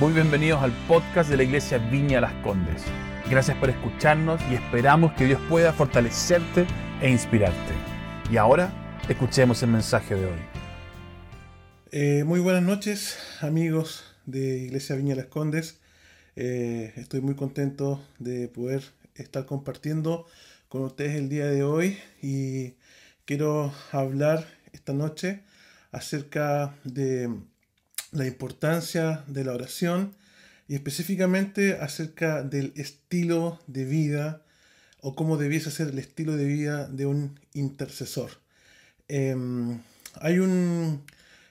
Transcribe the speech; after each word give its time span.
Muy 0.00 0.12
bienvenidos 0.12 0.60
al 0.60 0.72
podcast 0.88 1.30
de 1.30 1.36
la 1.36 1.44
Iglesia 1.44 1.78
Viña 1.78 2.20
Las 2.20 2.32
Condes. 2.42 2.82
Gracias 3.30 3.56
por 3.58 3.70
escucharnos 3.70 4.40
y 4.50 4.54
esperamos 4.54 5.12
que 5.12 5.24
Dios 5.24 5.40
pueda 5.48 5.72
fortalecerte 5.72 6.66
e 7.00 7.08
inspirarte. 7.08 7.72
Y 8.28 8.36
ahora, 8.36 8.72
escuchemos 9.08 9.62
el 9.62 9.70
mensaje 9.70 10.16
de 10.16 10.26
hoy. 10.26 10.38
Eh, 11.92 12.24
muy 12.24 12.40
buenas 12.40 12.64
noches, 12.64 13.18
amigos 13.40 14.02
de 14.26 14.58
Iglesia 14.64 14.96
Viña 14.96 15.14
Las 15.14 15.26
Condes. 15.26 15.78
Eh, 16.34 16.92
estoy 16.96 17.20
muy 17.20 17.36
contento 17.36 18.04
de 18.18 18.48
poder 18.48 18.82
estar 19.14 19.46
compartiendo 19.46 20.26
con 20.68 20.82
ustedes 20.82 21.14
el 21.14 21.28
día 21.28 21.46
de 21.46 21.62
hoy 21.62 22.00
y 22.20 22.74
quiero 23.26 23.72
hablar 23.92 24.44
esta 24.72 24.92
noche 24.92 25.44
acerca 25.92 26.74
de 26.82 27.30
la 28.14 28.26
importancia 28.26 29.24
de 29.26 29.44
la 29.44 29.52
oración 29.52 30.14
y 30.68 30.76
específicamente 30.76 31.74
acerca 31.74 32.42
del 32.42 32.72
estilo 32.76 33.60
de 33.66 33.84
vida 33.84 34.42
o 35.00 35.14
cómo 35.14 35.36
debiese 35.36 35.70
ser 35.70 35.88
el 35.88 35.98
estilo 35.98 36.36
de 36.36 36.46
vida 36.46 36.88
de 36.88 37.06
un 37.06 37.38
intercesor. 37.52 38.30
Em, 39.08 39.80
hay 40.14 40.38
un 40.38 41.02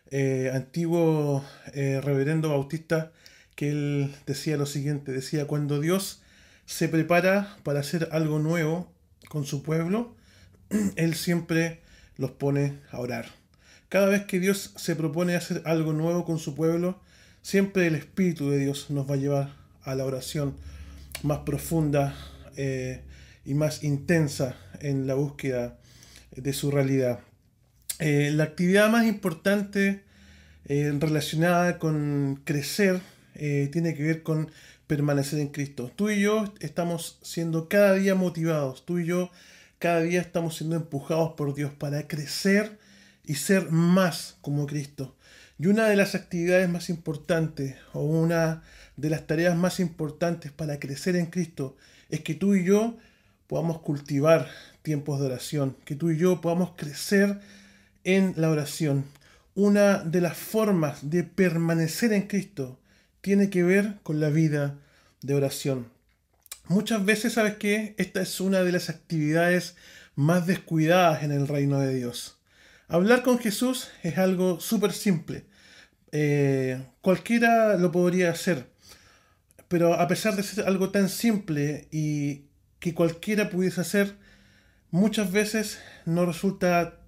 eh, 0.10 0.52
antiguo 0.54 1.46
eh, 1.74 2.02
reverendo 2.02 2.50
bautista 2.50 3.12
que 3.56 3.70
él 3.70 4.16
decía 4.26 4.58
lo 4.58 4.66
siguiente, 4.66 5.12
decía, 5.12 5.46
cuando 5.46 5.80
Dios 5.80 6.22
se 6.66 6.88
prepara 6.88 7.58
para 7.64 7.82
hacer 7.82 8.10
algo 8.12 8.40
nuevo 8.40 8.92
con 9.30 9.46
su 9.46 9.64
pueblo, 9.64 10.16
Él 10.96 11.14
siempre 11.16 11.82
los 12.18 12.32
pone 12.32 12.80
a 12.90 13.00
orar. 13.00 13.43
Cada 13.94 14.08
vez 14.08 14.24
que 14.24 14.40
Dios 14.40 14.74
se 14.76 14.96
propone 14.96 15.36
hacer 15.36 15.62
algo 15.66 15.94
nuevo 15.94 16.26
con 16.26 16.40
su 16.40 16.56
pueblo, 16.56 17.00
siempre 17.44 17.86
el 17.86 17.94
Espíritu 17.94 18.50
de 18.50 18.58
Dios 18.58 18.90
nos 18.90 19.08
va 19.08 19.14
a 19.14 19.18
llevar 19.18 19.56
a 19.84 19.94
la 19.94 20.04
oración 20.04 20.56
más 21.22 21.42
profunda 21.42 22.16
eh, 22.56 23.04
y 23.46 23.54
más 23.54 23.84
intensa 23.84 24.56
en 24.80 25.06
la 25.06 25.14
búsqueda 25.14 25.78
de 26.36 26.54
su 26.54 26.72
realidad. 26.72 27.20
Eh, 28.00 28.32
la 28.34 28.46
actividad 28.46 28.90
más 28.90 29.06
importante 29.06 30.02
eh, 30.66 30.92
relacionada 31.00 31.78
con 31.78 32.42
crecer 32.46 33.00
tiene 33.36 33.94
que 33.94 34.02
ver 34.02 34.24
con 34.24 34.50
permanecer 34.88 35.38
en 35.38 35.50
Cristo. 35.50 35.92
Tú 35.96 36.10
y 36.10 36.20
yo 36.20 36.52
estamos 36.62 37.20
siendo 37.22 37.70
cada 37.70 37.94
día 37.94 38.16
motivados, 38.16 38.88
tú 38.88 38.98
y 38.98 39.06
yo 39.06 39.30
cada 39.78 40.02
día 40.02 40.20
estamos 40.20 40.58
siendo 40.58 40.76
empujados 40.78 41.34
por 41.34 41.54
Dios 41.54 41.72
para 41.74 42.08
crecer 42.08 42.82
y 43.26 43.36
ser 43.36 43.72
más 43.72 44.38
como 44.42 44.68
Cristo. 44.68 45.16
Y 45.60 45.68
una 45.68 45.88
de 45.88 45.96
las 45.96 46.16
actividades 46.16 46.70
más 46.70 46.90
importantes 46.90 47.76
o 47.94 48.02
una 48.02 48.64
de 48.98 49.10
las 49.10 49.28
tareas 49.28 49.56
más 49.56 49.80
importantes 49.80 50.52
para 50.52 50.80
crecer 50.80 51.16
en 51.16 51.28
Cristo 51.28 51.78
es 52.10 52.22
que 52.22 52.34
tú 52.34 52.56
y 52.56 52.66
yo 52.66 52.98
podamos 53.48 53.80
cultivar 53.82 54.50
tiempos 54.82 55.20
de 55.20 55.28
oración, 55.28 55.78
que 55.86 55.96
tú 55.96 56.12
y 56.12 56.18
yo 56.18 56.42
podamos 56.42 56.72
crecer 56.76 57.40
en 58.04 58.34
la 58.36 58.50
oración. 58.50 59.06
Una 59.56 60.00
de 60.00 60.22
las 60.22 60.36
formas 60.36 61.10
de 61.10 61.24
permanecer 61.24 62.12
en 62.14 62.28
Cristo 62.28 62.80
tiene 63.22 63.50
que 63.50 63.64
ver 63.64 64.00
con 64.04 64.20
la 64.20 64.30
vida 64.30 64.76
de 65.22 65.36
oración. 65.36 65.88
Muchas 66.68 67.06
veces, 67.06 67.34
¿sabes 67.34 67.56
qué? 67.56 67.94
Esta 67.98 68.22
es 68.22 68.42
una 68.42 68.64
de 68.64 68.72
las 68.72 68.90
actividades 68.90 69.76
más 70.16 70.48
descuidadas 70.48 71.24
en 71.24 71.32
el 71.32 71.48
reino 71.48 71.80
de 71.80 71.94
Dios. 71.94 72.38
Hablar 72.94 73.24
con 73.24 73.40
Jesús 73.40 73.88
es 74.04 74.20
algo 74.20 74.60
súper 74.60 74.94
simple. 74.94 75.46
Eh, 76.12 76.80
cualquiera 77.02 77.76
lo 77.76 77.92
podría 77.92 78.30
hacer. 78.30 78.70
Pero 79.68 79.96
a 79.96 80.08
pesar 80.08 80.36
de 80.36 80.44
ser 80.44 80.68
algo 80.68 80.92
tan 80.92 81.10
simple 81.10 81.88
y 81.90 82.44
que 82.78 82.94
cualquiera 82.94 83.50
pudiese 83.50 83.82
hacer, 83.82 84.16
muchas 84.92 85.32
veces 85.32 85.80
no 86.06 86.28
resulta, 86.28 87.00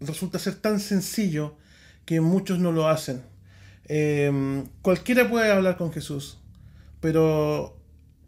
resulta 0.00 0.38
ser 0.38 0.54
tan 0.54 0.80
sencillo 0.80 1.58
que 2.06 2.22
muchos 2.22 2.58
no 2.58 2.72
lo 2.72 2.88
hacen. 2.88 3.22
Em, 3.84 4.66
cualquiera 4.80 5.28
puede 5.28 5.52
hablar 5.52 5.76
con 5.76 5.92
Jesús, 5.92 6.38
pero 7.02 7.78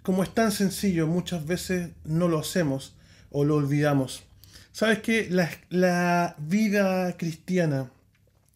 como 0.03 0.23
es 0.23 0.35
tan 0.35 0.53
sencillo, 0.53 1.07
muchas 1.07 1.47
veces 1.47 1.93
no 2.05 2.29
lo 2.29 2.41
hacemos 2.41 2.95
o 3.31 3.43
lo 3.43 3.55
olvidamos. 3.55 4.25
Sabes 4.75 4.99
que 5.03 5.29
la, 5.31 6.35
vida 6.37 7.17
cristiana, 7.17 7.93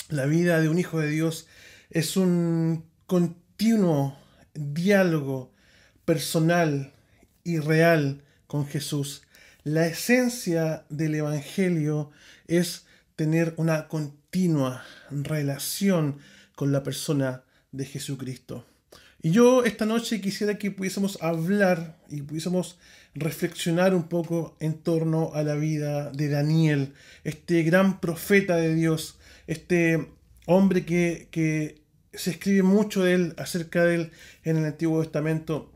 la 0.09 0.27
vida 0.27 0.61
de 0.61 0.69
un 0.69 0.77
hijo 0.77 0.99
de 0.99 1.09
Dios, 1.09 1.47
es 1.91 2.17
un 2.17 2.85
continuo 3.07 4.19
diálogo 4.53 5.53
personal 6.05 6.93
y 7.45 7.61
real 7.61 8.25
con 8.49 8.67
Jesús. 8.67 9.23
La 9.63 9.87
esencia 9.87 10.85
del 10.89 11.15
Evangelio 11.15 12.11
es 12.49 12.85
tener 13.15 13.55
una 13.57 13.87
continua 13.87 14.83
relación 15.13 16.19
con 16.57 16.73
la 16.73 16.83
persona 16.83 17.45
de 17.71 17.85
Jesucristo. 17.85 18.67
Y 19.23 19.31
yo 19.31 19.65
esta 19.65 19.87
noche 19.87 20.21
quisiera 20.21 20.59
que 20.59 20.73
pudiésemos 20.73 21.23
hablar 21.23 21.97
y 22.11 22.23
pudiésemos 22.23 22.77
reflexionar 23.19 23.95
un 23.95 24.09
poco 24.09 24.57
en 24.61 24.75
torno 24.75 25.33
a 25.35 25.43
la 25.43 25.55
vida 25.55 26.11
de 26.11 26.29
Daniel, 26.29 26.95
este 27.25 27.63
gran 27.63 28.01
profeta 28.01 28.57
de 28.57 28.75
Dios, 28.75 29.19
este 29.47 30.09
hombre 30.47 30.85
que, 30.85 31.29
que 31.31 31.83
se 32.13 32.31
escribe 32.31 32.63
mucho 32.63 33.05
de 33.05 33.15
él, 33.15 33.35
acerca 33.37 33.85
de 33.85 33.95
él 33.95 34.11
en 34.45 34.57
el 34.57 34.65
Antiguo 34.65 35.03
Testamento. 35.03 35.73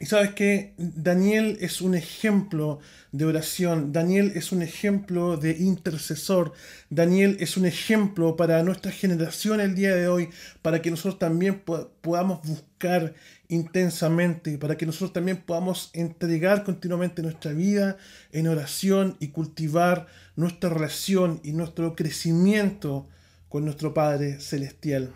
Y 0.00 0.06
sabes 0.06 0.34
que 0.34 0.74
Daniel 0.76 1.56
es 1.60 1.80
un 1.80 1.94
ejemplo 1.94 2.80
de 3.12 3.24
oración, 3.24 3.92
Daniel 3.92 4.32
es 4.34 4.50
un 4.50 4.60
ejemplo 4.60 5.36
de 5.36 5.52
intercesor, 5.52 6.52
Daniel 6.90 7.36
es 7.38 7.56
un 7.56 7.64
ejemplo 7.64 8.36
para 8.36 8.62
nuestra 8.64 8.90
generación 8.90 9.60
el 9.60 9.76
día 9.76 9.94
de 9.94 10.08
hoy, 10.08 10.30
para 10.62 10.82
que 10.82 10.90
nosotros 10.90 11.18
también 11.20 11.62
podamos 12.00 12.46
buscar 12.46 13.14
intensamente, 13.54 14.58
para 14.58 14.76
que 14.76 14.86
nosotros 14.86 15.12
también 15.12 15.38
podamos 15.38 15.90
entregar 15.92 16.64
continuamente 16.64 17.22
nuestra 17.22 17.52
vida 17.52 17.96
en 18.32 18.48
oración 18.48 19.16
y 19.20 19.28
cultivar 19.28 20.06
nuestra 20.36 20.70
relación 20.70 21.40
y 21.42 21.52
nuestro 21.52 21.94
crecimiento 21.94 23.08
con 23.48 23.64
nuestro 23.64 23.94
Padre 23.94 24.40
Celestial. 24.40 25.12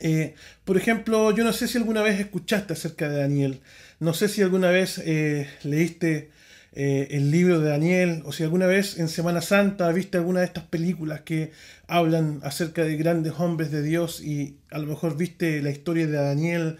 Eh, 0.00 0.34
por 0.64 0.76
ejemplo, 0.76 1.30
yo 1.34 1.44
no 1.44 1.52
sé 1.52 1.68
si 1.68 1.78
alguna 1.78 2.02
vez 2.02 2.20
escuchaste 2.20 2.72
acerca 2.72 3.08
de 3.08 3.18
Daniel, 3.18 3.60
no 3.98 4.14
sé 4.14 4.28
si 4.28 4.42
alguna 4.42 4.70
vez 4.70 4.98
eh, 4.98 5.48
leíste 5.62 6.30
eh, 6.72 7.08
el 7.10 7.32
libro 7.32 7.58
de 7.58 7.68
Daniel 7.68 8.22
o 8.24 8.32
si 8.32 8.44
alguna 8.44 8.66
vez 8.66 8.98
en 8.98 9.08
Semana 9.08 9.40
Santa 9.40 9.90
viste 9.90 10.18
alguna 10.18 10.40
de 10.40 10.46
estas 10.46 10.64
películas 10.64 11.22
que 11.22 11.50
hablan 11.88 12.38
acerca 12.44 12.84
de 12.84 12.96
grandes 12.96 13.32
hombres 13.38 13.72
de 13.72 13.82
Dios 13.82 14.22
y 14.22 14.58
a 14.70 14.78
lo 14.78 14.86
mejor 14.86 15.16
viste 15.16 15.60
la 15.62 15.70
historia 15.70 16.06
de 16.06 16.12
Daniel 16.12 16.78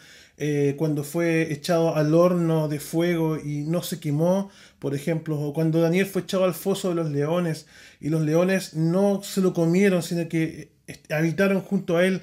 cuando 0.79 1.05
fue 1.05 1.53
echado 1.53 1.95
al 1.97 2.15
horno 2.15 2.69
de 2.69 2.81
fuego 2.81 3.37
y 3.37 3.65
no 3.67 3.83
se 3.83 4.01
quemó, 4.01 4.51
por 4.79 4.95
ejemplo, 4.95 5.39
o 5.39 5.53
cuando 5.53 5.83
Daniel 5.83 6.07
fue 6.07 6.23
echado 6.23 6.45
al 6.45 6.55
foso 6.55 6.89
de 6.89 6.95
los 6.95 7.11
leones 7.11 7.67
y 8.01 8.09
los 8.09 8.23
leones 8.23 8.75
no 8.75 9.23
se 9.23 9.43
lo 9.43 9.53
comieron, 9.53 10.03
sino 10.03 10.29
que 10.29 10.73
habitaron 11.11 11.61
junto 11.61 11.99
a 11.99 12.07
él. 12.07 12.23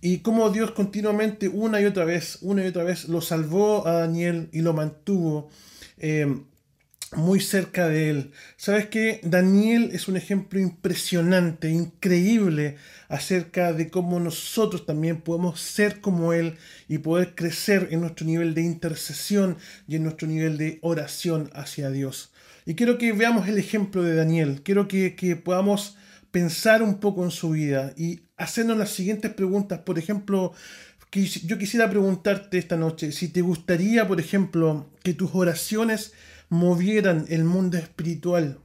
Y 0.00 0.18
cómo 0.18 0.48
Dios 0.48 0.70
continuamente, 0.70 1.48
una 1.48 1.80
y 1.80 1.84
otra 1.84 2.06
vez, 2.06 2.38
una 2.40 2.64
y 2.64 2.68
otra 2.68 2.84
vez, 2.84 3.08
lo 3.08 3.20
salvó 3.20 3.86
a 3.86 3.92
Daniel 3.92 4.48
y 4.52 4.62
lo 4.62 4.72
mantuvo 4.72 5.50
eh, 5.98 6.42
muy 7.12 7.40
cerca 7.40 7.88
de 7.88 8.10
él. 8.10 8.30
¿Sabes 8.56 8.86
qué? 8.86 9.20
Daniel 9.24 9.90
es 9.92 10.06
un 10.06 10.16
ejemplo 10.16 10.60
impresionante, 10.60 11.68
increíble 11.70 12.76
acerca 13.08 13.72
de 13.72 13.90
cómo 13.90 14.20
nosotros 14.20 14.86
también 14.86 15.20
podemos 15.20 15.60
ser 15.60 16.00
como 16.00 16.32
él 16.32 16.56
y 16.88 16.98
poder 16.98 17.34
crecer 17.34 17.88
en 17.90 18.00
nuestro 18.00 18.26
nivel 18.26 18.54
de 18.54 18.62
intercesión 18.62 19.56
y 19.88 19.96
en 19.96 20.04
nuestro 20.04 20.28
nivel 20.28 20.56
de 20.56 20.78
oración 20.82 21.50
hacia 21.54 21.90
Dios. 21.90 22.32
Y 22.64 22.74
quiero 22.74 22.98
que 22.98 23.12
veamos 23.12 23.48
el 23.48 23.58
ejemplo 23.58 24.02
de 24.02 24.14
Daniel. 24.14 24.62
Quiero 24.62 24.86
que, 24.86 25.16
que 25.16 25.34
podamos 25.34 25.96
pensar 26.30 26.82
un 26.82 27.00
poco 27.00 27.24
en 27.24 27.32
su 27.32 27.50
vida 27.50 27.92
y 27.96 28.20
hacernos 28.36 28.78
las 28.78 28.90
siguientes 28.90 29.34
preguntas. 29.34 29.80
Por 29.80 29.98
ejemplo, 29.98 30.52
yo 31.12 31.58
quisiera 31.58 31.90
preguntarte 31.90 32.58
esta 32.58 32.76
noche 32.76 33.10
si 33.10 33.28
te 33.28 33.40
gustaría, 33.40 34.06
por 34.06 34.20
ejemplo, 34.20 34.88
que 35.02 35.12
tus 35.12 35.30
oraciones 35.34 36.12
movieran 36.50 37.24
el 37.30 37.44
mundo 37.44 37.78
espiritual, 37.78 38.58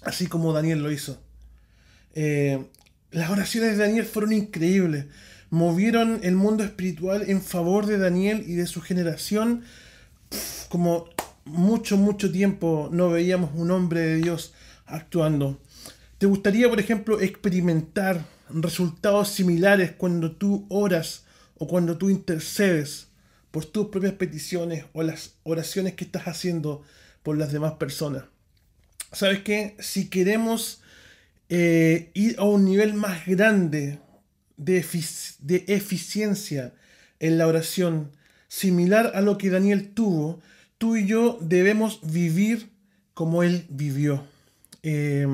así 0.00 0.26
como 0.26 0.54
Daniel 0.54 0.82
lo 0.82 0.90
hizo. 0.90 1.22
Eh, 2.14 2.64
las 3.10 3.30
oraciones 3.30 3.72
de 3.72 3.84
Daniel 3.84 4.06
fueron 4.06 4.32
increíbles. 4.32 5.06
Movieron 5.50 6.20
el 6.22 6.36
mundo 6.36 6.62
espiritual 6.64 7.28
en 7.28 7.42
favor 7.42 7.86
de 7.86 7.98
Daniel 7.98 8.44
y 8.46 8.54
de 8.54 8.66
su 8.66 8.80
generación. 8.80 9.64
como 10.68 11.08
mucho, 11.44 11.96
mucho 11.96 12.30
tiempo 12.30 12.88
no 12.92 13.10
veíamos 13.10 13.50
un 13.54 13.72
hombre 13.72 14.00
de 14.00 14.16
Dios 14.16 14.54
actuando. 14.86 15.60
¿Te 16.18 16.26
gustaría, 16.26 16.68
por 16.68 16.78
ejemplo, 16.78 17.20
experimentar 17.20 18.24
resultados 18.50 19.28
similares 19.28 19.92
cuando 19.92 20.32
tú 20.32 20.66
oras 20.68 21.24
o 21.58 21.66
cuando 21.66 21.98
tú 21.98 22.08
intercedes 22.08 23.08
por 23.50 23.64
tus 23.64 23.88
propias 23.88 24.12
peticiones 24.12 24.84
o 24.92 25.02
las 25.02 25.34
oraciones 25.42 25.94
que 25.94 26.04
estás 26.04 26.28
haciendo 26.28 26.84
por 27.22 27.36
las 27.36 27.52
demás 27.52 27.74
personas. 27.74 28.24
¿Sabes 29.12 29.40
qué? 29.40 29.76
Si 29.80 30.08
queremos 30.08 30.80
eh, 31.48 32.10
ir 32.14 32.36
a 32.38 32.44
un 32.44 32.64
nivel 32.64 32.94
más 32.94 33.26
grande 33.26 33.98
de, 34.56 34.78
eficiencia 35.66 36.74
en 37.18 37.38
la 37.38 37.46
oración, 37.46 38.12
similar 38.48 39.12
a 39.14 39.20
lo 39.20 39.36
que 39.38 39.50
Daniel 39.50 39.92
tuvo, 39.92 40.40
tú 40.78 40.96
y 40.96 41.06
yo 41.06 41.38
debemos 41.40 42.00
vivir 42.02 42.70
como 43.14 43.42
él 43.42 43.66
vivió. 43.68 44.24
Eh, 44.82 45.26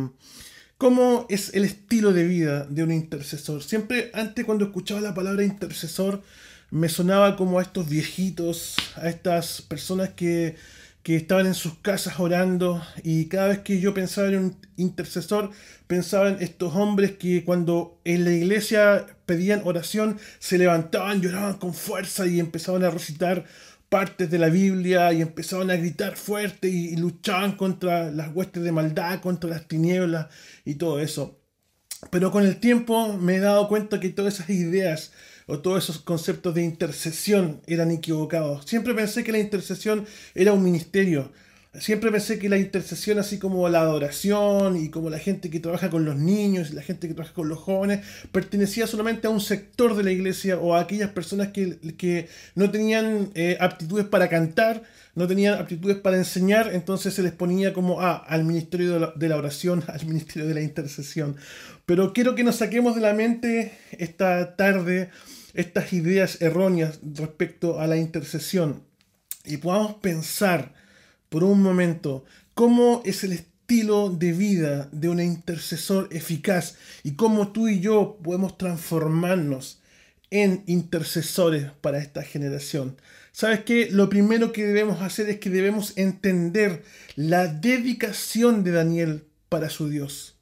¿Cómo 0.78 1.26
es 1.30 1.54
el 1.54 1.64
estilo 1.64 2.12
de 2.12 2.26
vida 2.26 2.66
de 2.66 2.82
un 2.82 2.92
intercesor? 2.92 3.62
Siempre 3.62 4.10
antes 4.12 4.44
cuando 4.44 4.66
escuchaba 4.66 5.00
la 5.00 5.14
palabra 5.14 5.44
intercesor 5.44 6.22
me 6.70 6.88
sonaba 6.88 7.36
como 7.36 7.58
a 7.58 7.62
estos 7.62 7.88
viejitos, 7.88 8.74
a 8.96 9.08
estas 9.08 9.62
personas 9.62 10.10
que, 10.10 10.56
que 11.06 11.14
estaban 11.14 11.46
en 11.46 11.54
sus 11.54 11.74
casas 11.78 12.18
orando 12.18 12.82
y 13.04 13.26
cada 13.26 13.46
vez 13.46 13.60
que 13.60 13.78
yo 13.78 13.94
pensaba 13.94 14.26
en 14.26 14.38
un 14.38 14.56
intercesor 14.76 15.52
pensaba 15.86 16.30
en 16.30 16.42
estos 16.42 16.74
hombres 16.74 17.12
que 17.12 17.44
cuando 17.44 18.00
en 18.02 18.24
la 18.24 18.32
iglesia 18.32 19.06
pedían 19.24 19.62
oración 19.64 20.18
se 20.40 20.58
levantaban, 20.58 21.22
lloraban 21.22 21.58
con 21.58 21.74
fuerza 21.74 22.26
y 22.26 22.40
empezaban 22.40 22.82
a 22.82 22.90
recitar 22.90 23.44
partes 23.88 24.28
de 24.32 24.38
la 24.40 24.48
Biblia 24.48 25.12
y 25.12 25.22
empezaban 25.22 25.70
a 25.70 25.76
gritar 25.76 26.16
fuerte 26.16 26.68
y, 26.68 26.96
luchaban 26.96 27.52
contra 27.52 28.10
las 28.10 28.34
huestes 28.34 28.64
de 28.64 28.72
maldad, 28.72 29.20
contra 29.20 29.48
las 29.48 29.68
tinieblas 29.68 30.26
y 30.64 30.74
todo 30.74 30.98
eso. 30.98 31.38
Pero 32.10 32.32
con 32.32 32.44
el 32.44 32.56
tiempo 32.56 33.16
me 33.16 33.36
he 33.36 33.38
dado 33.38 33.68
cuenta 33.68 34.00
que 34.00 34.08
todas 34.08 34.34
esas 34.34 34.50
ideas 34.50 35.12
o 35.46 35.58
todos 35.60 35.84
esos 35.84 35.98
conceptos 35.98 36.54
de 36.54 36.64
intercesión 36.64 37.60
eran 37.66 37.90
equivocados. 37.90 38.66
Siempre 38.66 38.94
pensé 38.94 39.24
que 39.24 39.32
la 39.32 39.38
intercesión 39.38 40.06
era 40.34 40.52
un 40.52 40.62
ministerio, 40.62 41.30
Siempre 41.78 42.10
pensé 42.10 42.38
que 42.38 42.48
la 42.48 42.56
intercesión, 42.56 43.18
así 43.18 43.38
como 43.38 43.68
la 43.68 43.80
adoración 43.80 44.76
y 44.82 44.88
como 44.88 45.10
la 45.10 45.18
gente 45.18 45.50
que 45.50 45.60
trabaja 45.60 45.90
con 45.90 46.06
los 46.06 46.16
niños 46.16 46.70
y 46.70 46.74
la 46.74 46.82
gente 46.82 47.06
que 47.06 47.12
trabaja 47.12 47.34
con 47.34 47.48
los 47.48 47.58
jóvenes, 47.58 48.00
pertenecía 48.32 48.86
solamente 48.86 49.26
a 49.26 49.30
un 49.30 49.40
sector 49.40 49.94
de 49.94 50.02
la 50.02 50.10
iglesia 50.10 50.58
o 50.58 50.74
a 50.74 50.80
aquellas 50.80 51.10
personas 51.10 51.48
que, 51.48 51.78
que 51.98 52.28
no 52.54 52.70
tenían 52.70 53.30
eh, 53.34 53.58
aptitudes 53.60 54.06
para 54.06 54.28
cantar, 54.28 54.84
no 55.14 55.26
tenían 55.26 55.58
aptitudes 55.58 55.98
para 55.98 56.16
enseñar, 56.16 56.70
entonces 56.72 57.12
se 57.12 57.22
les 57.22 57.32
ponía 57.32 57.74
como 57.74 58.00
ah, 58.00 58.24
al 58.26 58.44
ministerio 58.44 58.94
de 58.94 59.00
la, 59.00 59.12
de 59.14 59.28
la 59.28 59.36
oración, 59.36 59.84
al 59.88 60.06
ministerio 60.06 60.48
de 60.48 60.54
la 60.54 60.62
intercesión. 60.62 61.36
Pero 61.84 62.14
quiero 62.14 62.34
que 62.34 62.44
nos 62.44 62.56
saquemos 62.56 62.94
de 62.94 63.02
la 63.02 63.12
mente 63.12 63.72
esta 63.98 64.56
tarde 64.56 65.10
estas 65.56 65.92
ideas 65.92 66.40
erróneas 66.40 67.00
respecto 67.14 67.80
a 67.80 67.86
la 67.86 67.96
intercesión 67.96 68.82
y 69.44 69.56
podamos 69.58 69.94
pensar 69.94 70.74
por 71.28 71.44
un 71.44 71.62
momento 71.62 72.24
cómo 72.54 73.02
es 73.04 73.24
el 73.24 73.32
estilo 73.32 74.10
de 74.10 74.32
vida 74.32 74.88
de 74.92 75.08
un 75.08 75.20
intercesor 75.20 76.08
eficaz 76.12 76.76
y 77.02 77.12
cómo 77.12 77.52
tú 77.52 77.68
y 77.68 77.80
yo 77.80 78.18
podemos 78.22 78.58
transformarnos 78.58 79.80
en 80.30 80.62
intercesores 80.66 81.70
para 81.80 81.98
esta 81.98 82.22
generación. 82.22 82.96
¿Sabes 83.32 83.60
qué? 83.60 83.88
Lo 83.90 84.08
primero 84.08 84.52
que 84.52 84.64
debemos 84.64 85.02
hacer 85.02 85.28
es 85.28 85.38
que 85.38 85.50
debemos 85.50 85.96
entender 85.96 86.82
la 87.14 87.46
dedicación 87.46 88.64
de 88.64 88.72
Daniel 88.72 89.24
para 89.48 89.70
su 89.70 89.88
Dios. 89.88 90.36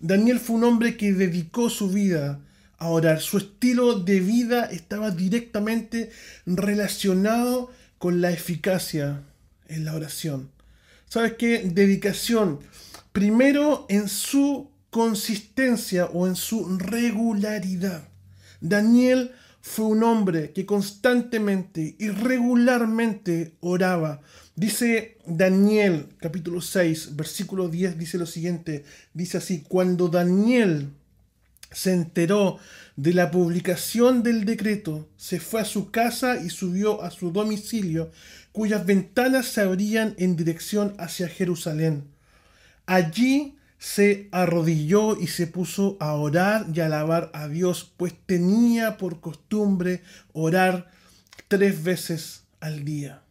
Daniel 0.00 0.38
fue 0.38 0.56
un 0.56 0.64
hombre 0.64 0.96
que 0.96 1.12
dedicó 1.12 1.70
su 1.70 1.90
vida 1.90 2.40
a 2.78 2.88
orar. 2.88 3.20
Su 3.20 3.38
estilo 3.38 4.00
de 4.00 4.20
vida 4.20 4.64
estaba 4.66 5.10
directamente 5.10 6.10
relacionado 6.46 7.70
con 7.98 8.20
la 8.20 8.30
eficacia 8.30 9.22
en 9.66 9.84
la 9.84 9.94
oración. 9.94 10.50
¿Sabes 11.08 11.34
qué? 11.34 11.62
Dedicación. 11.64 12.60
Primero 13.12 13.86
en 13.88 14.08
su 14.08 14.70
consistencia 14.90 16.06
o 16.06 16.26
en 16.26 16.36
su 16.36 16.78
regularidad. 16.78 18.08
Daniel 18.60 19.32
fue 19.60 19.86
un 19.86 20.02
hombre 20.02 20.52
que 20.52 20.64
constantemente 20.64 21.96
y 21.98 22.08
regularmente 22.08 23.56
oraba. 23.60 24.20
Dice 24.54 25.18
Daniel 25.26 26.08
capítulo 26.18 26.60
6, 26.60 27.16
versículo 27.16 27.68
10, 27.68 27.98
dice 27.98 28.18
lo 28.18 28.26
siguiente, 28.26 28.84
dice 29.12 29.38
así, 29.38 29.64
cuando 29.68 30.08
Daniel 30.08 30.90
se 31.70 31.92
enteró 31.92 32.58
de 32.96 33.14
la 33.14 33.30
publicación 33.30 34.22
del 34.22 34.44
decreto, 34.44 35.08
se 35.16 35.38
fue 35.40 35.60
a 35.60 35.64
su 35.64 35.90
casa 35.90 36.42
y 36.42 36.50
subió 36.50 37.02
a 37.02 37.10
su 37.10 37.30
domicilio 37.30 38.10
cuyas 38.52 38.84
ventanas 38.84 39.46
se 39.46 39.60
abrían 39.60 40.14
en 40.18 40.34
dirección 40.34 40.94
hacia 40.98 41.28
Jerusalén. 41.28 42.08
Allí 42.86 43.56
se 43.78 44.28
arrodilló 44.32 45.16
y 45.20 45.28
se 45.28 45.46
puso 45.46 45.96
a 46.00 46.14
orar 46.14 46.66
y 46.74 46.80
alabar 46.80 47.30
a 47.34 47.46
Dios, 47.46 47.92
pues 47.96 48.14
tenía 48.26 48.96
por 48.96 49.20
costumbre 49.20 50.02
orar 50.32 50.90
tres 51.46 51.84
veces 51.84 52.42
al 52.60 52.84
día. 52.84 53.22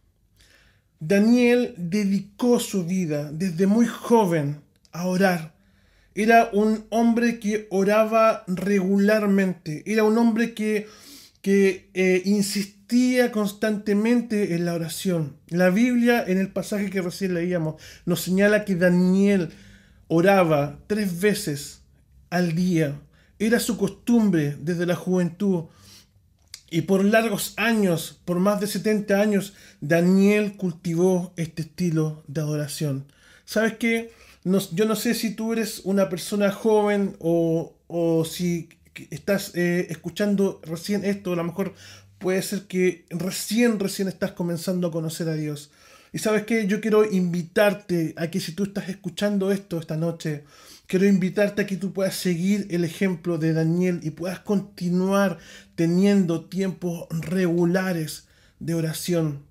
Daniel 1.00 1.76
dedicó 1.78 2.60
su 2.60 2.86
vida 2.86 3.32
desde 3.32 3.68
muy 3.68 3.86
joven 3.86 4.62
a 4.92 5.08
orar. 5.08 5.57
Era 6.18 6.50
un 6.52 6.88
hombre 6.90 7.40
que 7.40 7.68
oraba 7.70 8.44
regularmente, 8.48 9.84
era 9.86 10.04
un 10.04 10.18
hombre 10.18 10.56
que, 10.56 10.88
que 11.44 11.92
eh, 11.94 12.24
insistía 12.26 13.32
constantemente 13.32 14.56
en 14.56 14.66
la 14.66 14.74
oración. 14.74 15.38
La 15.50 15.70
Biblia, 15.70 16.24
en 16.26 16.40
el 16.40 16.52
pasaje 16.52 16.90
que 16.90 17.04
recién 17.04 17.36
leíamos, 17.36 17.80
nos 18.08 18.22
señala 18.22 18.66
que 18.66 18.74
Daniel 18.74 19.50
oraba 20.08 20.80
tres 20.88 21.20
veces 21.20 21.82
al 22.32 22.56
día. 22.56 23.00
Era 23.38 23.60
su 23.60 23.78
costumbre 23.78 24.58
desde 24.60 24.88
la 24.88 24.96
juventud. 24.96 25.66
Y 26.72 26.82
por 26.82 27.06
largos 27.06 27.54
años, 27.58 28.20
por 28.26 28.40
más 28.40 28.60
de 28.60 28.66
70 28.66 29.22
años, 29.22 29.54
Daniel 29.82 30.58
cultivó 30.58 31.32
este 31.38 31.62
estilo 31.62 32.24
de 32.26 32.42
adoración. 32.42 33.06
¿Sabes 33.46 33.76
qué? 33.78 34.12
Yo 34.72 34.86
no 34.86 34.96
sé 34.96 35.14
si 35.14 35.36
tú 35.36 35.54
eres 35.54 35.82
una 35.84 36.10
persona 36.10 36.52
joven 36.52 37.16
o, 37.20 37.76
o 37.88 38.26
si 38.26 38.70
estás 39.12 39.52
eh, 39.56 39.88
escuchando 39.90 40.62
recién 40.64 41.06
esto, 41.06 41.34
a 41.34 41.36
lo 41.36 41.44
mejor 41.44 41.74
puede 42.18 42.42
ser 42.42 42.64
que 42.64 43.06
recién, 43.10 43.80
recién 43.80 44.08
estás 44.08 44.32
comenzando 44.32 44.88
a 44.88 44.92
conocer 44.92 45.30
a 45.30 45.34
Dios. 45.34 45.72
Y 46.14 46.20
sabes 46.20 46.44
que 46.44 46.68
yo 46.68 46.82
quiero 46.82 47.10
invitarte 47.10 48.14
a 48.18 48.28
que 48.28 48.40
si 48.40 48.54
tú 48.54 48.64
estás 48.64 48.90
escuchando 48.90 49.52
esto 49.52 49.80
esta 49.80 49.98
noche, 49.98 50.46
quiero 50.88 51.06
invitarte 51.06 51.64
a 51.64 51.68
que 51.68 51.78
tú 51.78 51.94
puedas 51.94 52.16
seguir 52.16 52.68
el 52.72 52.84
ejemplo 52.86 53.38
de 53.38 53.54
Daniel 53.54 54.00
y 54.02 54.12
puedas 54.12 54.40
continuar 54.40 55.38
teniendo 55.76 56.46
tiempos 56.46 57.08
regulares 57.12 58.28
de 58.60 58.74
oración. 58.74 59.44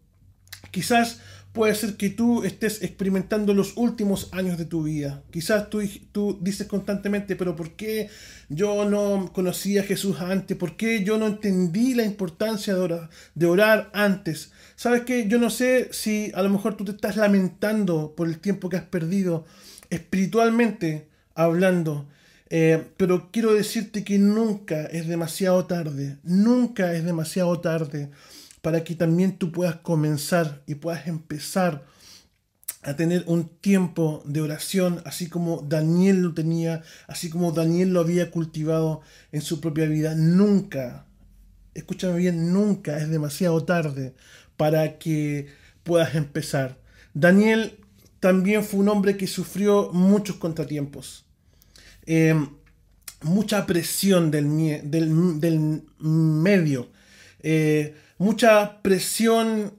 Quizás 0.71 1.21
puede 1.57 1.75
ser 1.75 1.97
que 1.97 2.11
tú 2.11 2.45
estés 2.45 2.83
experimentando 2.83 3.55
los 3.55 3.79
últimos 3.79 4.29
años 4.33 4.59
de 4.59 4.67
tu 4.67 4.83
vida. 4.83 5.23
Quizás 5.31 5.71
tú, 5.71 5.83
tú 6.13 6.39
dices 6.43 6.67
constantemente, 6.67 7.35
pero 7.35 7.57
¿por 7.57 7.71
qué 7.73 8.11
yo 8.51 8.85
no 8.85 9.33
conocí 9.33 9.79
a 9.79 9.83
Jesús 9.83 10.21
antes? 10.21 10.55
¿Por 10.55 10.77
qué 10.77 11.03
yo 11.03 11.17
no 11.17 11.27
entendí 11.27 11.95
la 11.95 12.05
importancia 12.05 12.75
de 12.75 12.81
orar, 12.81 13.11
de 13.35 13.47
orar 13.47 13.91
antes? 13.95 14.53
¿Sabes 14.77 15.05
qué? 15.05 15.29
Yo 15.29 15.39
no 15.39 15.49
sé 15.49 15.89
si 15.93 16.31
a 16.35 16.43
lo 16.43 16.51
mejor 16.51 16.77
tú 16.77 16.85
te 16.85 16.93
estás 16.93 17.17
lamentando 17.17 18.13
por 18.15 18.29
el 18.29 18.39
tiempo 18.39 18.69
que 18.69 18.77
has 18.77 18.85
perdido 18.85 19.47
espiritualmente 19.89 21.09
hablando. 21.35 22.07
Eh, 22.51 22.85
pero 22.99 23.31
quiero 23.33 23.55
decirte 23.55 24.05
que 24.05 24.19
nunca 24.19 24.85
es 24.85 25.09
demasiado 25.09 25.65
tarde, 25.65 26.19
nunca 26.23 26.93
es 26.93 27.03
demasiado 27.03 27.61
tarde 27.61 28.11
para 28.67 28.83
que 28.83 28.97
también 28.97 29.39
tú 29.39 29.53
puedas 29.53 29.77
comenzar 29.77 30.65
y 30.67 30.75
puedas 30.75 31.07
empezar 31.07 31.87
a 32.83 32.97
tener 32.97 33.23
un 33.29 33.49
tiempo 33.49 34.25
de 34.27 34.41
oración, 34.41 35.03
así 35.05 35.29
como 35.29 35.65
Daniel 35.69 36.21
lo 36.21 36.35
tenía, 36.35 36.83
así 37.07 37.31
como 37.31 37.53
Daniel 37.53 37.93
lo 37.93 38.01
había 38.01 38.33
cultivado 38.33 39.03
en 39.31 39.41
su 39.41 39.61
propia 39.61 39.87
vida. 39.87 40.17
Nunca, 40.17 41.07
escúchame 41.75 42.19
bien, 42.19 42.53
nunca 42.53 42.99
es 42.99 43.09
demasiado 43.09 43.65
tarde 43.65 44.17
para 44.57 44.99
que 44.99 45.47
puedas 45.85 46.17
empezar. 46.17 46.77
Daniel 47.15 47.79
también 48.19 48.65
fue 48.65 48.81
un 48.81 48.89
hombre 48.89 49.17
que 49.17 49.29
sufrió 49.29 49.93
muchos 49.93 50.39
contratiempos, 50.39 51.25
em, 52.05 52.49
mucha 53.23 53.65
presión 53.65 54.33
del, 54.33 54.91
del, 54.91 55.83
medio. 56.01 56.91
Eh, 57.39 57.95
mucha 58.19 58.83
presión 58.83 59.75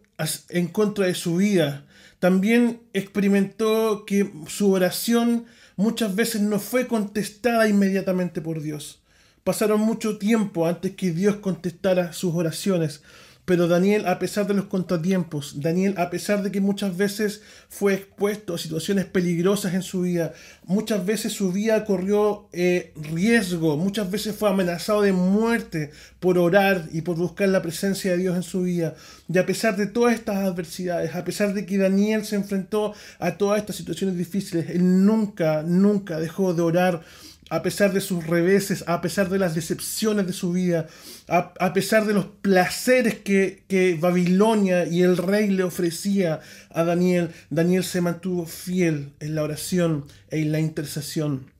en 0.49 0.67
contra 0.67 1.05
de 1.05 1.15
su 1.15 1.37
vida. 1.37 1.85
También 2.19 2.81
experimentó 2.93 4.05
que 4.05 4.31
su 4.47 4.71
oración 4.71 5.45
muchas 5.75 6.15
veces 6.15 6.41
no 6.41 6.59
fue 6.59 6.87
contestada 6.87 7.67
inmediatamente 7.67 8.41
por 8.41 8.61
Dios. 8.61 9.01
Pasaron 9.43 9.79
mucho 9.79 10.17
tiempo 10.17 10.67
antes 10.67 10.95
que 10.95 11.11
Dios 11.11 11.37
contestara 11.37 12.11
sus 12.13 12.33
oraciones. 12.33 13.01
Pero 13.47 13.69
Daniel, 13.69 14.07
a 14.07 14.19
pesar 14.19 14.45
de 14.45 14.53
los 14.53 14.65
contratiempos, 14.65 15.61
Daniel, 15.61 15.93
a 15.95 16.09
pesar 16.09 16.43
de 16.43 16.51
que 16.51 16.59
muchas 16.59 16.97
veces 16.97 17.41
fue 17.69 17.93
expuesto 17.93 18.53
a 18.53 18.57
situaciones 18.57 19.05
peligrosas 19.05 19.73
en 19.73 19.83
su 19.83 20.01
vida, 20.01 20.33
muchas 20.65 21.05
veces 21.05 21.31
su 21.31 21.53
vida 21.53 21.85
corrió 21.85 22.49
eh, 22.51 22.91
riesgo, 23.13 23.77
muchas 23.77 24.11
veces 24.11 24.35
fue 24.35 24.49
amenazado 24.49 25.01
de 25.01 25.13
muerte 25.13 25.91
por 26.19 26.37
orar 26.37 26.89
y 26.91 27.03
por 27.03 27.15
buscar 27.15 27.47
la 27.47 27.61
presencia 27.61 28.11
de 28.11 28.17
Dios 28.17 28.35
en 28.35 28.43
su 28.43 28.63
vida. 28.63 28.95
Y 29.33 29.37
a 29.37 29.45
pesar 29.45 29.77
de 29.77 29.87
todas 29.87 30.15
estas 30.15 30.39
adversidades, 30.39 31.15
a 31.15 31.23
pesar 31.23 31.53
de 31.53 31.65
que 31.65 31.77
Daniel 31.77 32.25
se 32.25 32.35
enfrentó 32.35 32.93
a 33.17 33.37
todas 33.37 33.61
estas 33.61 33.77
situaciones 33.77 34.17
difíciles, 34.17 34.69
él 34.71 35.05
nunca, 35.05 35.63
nunca 35.63 36.19
dejó 36.19 36.53
de 36.53 36.63
orar 36.63 37.01
a 37.49 37.61
pesar 37.61 37.93
de 37.93 38.01
sus 38.01 38.25
reveses, 38.27 38.83
a 38.87 39.01
pesar 39.01 39.29
de 39.29 39.39
las 39.39 39.55
decepciones 39.55 40.27
de 40.27 40.33
su 40.33 40.51
vida, 40.51 40.87
a, 41.27 41.73
pesar 41.73 42.05
de 42.05 42.13
los 42.13 42.25
placeres 42.25 43.15
que, 43.15 43.63
que, 43.67 43.95
Babilonia 43.95 44.85
y 44.85 45.01
el 45.01 45.17
rey 45.17 45.49
le 45.49 45.63
ofrecía 45.63 46.41
a 46.69 46.83
Daniel, 46.83 47.31
Daniel 47.49 47.83
se 47.83 48.01
mantuvo 48.01 48.45
fiel 48.45 49.13
en 49.19 49.35
la 49.35 49.43
oración 49.43 50.05
e 50.29 50.39
en 50.39 50.51
la 50.51 50.59
intercesión. 50.59 51.51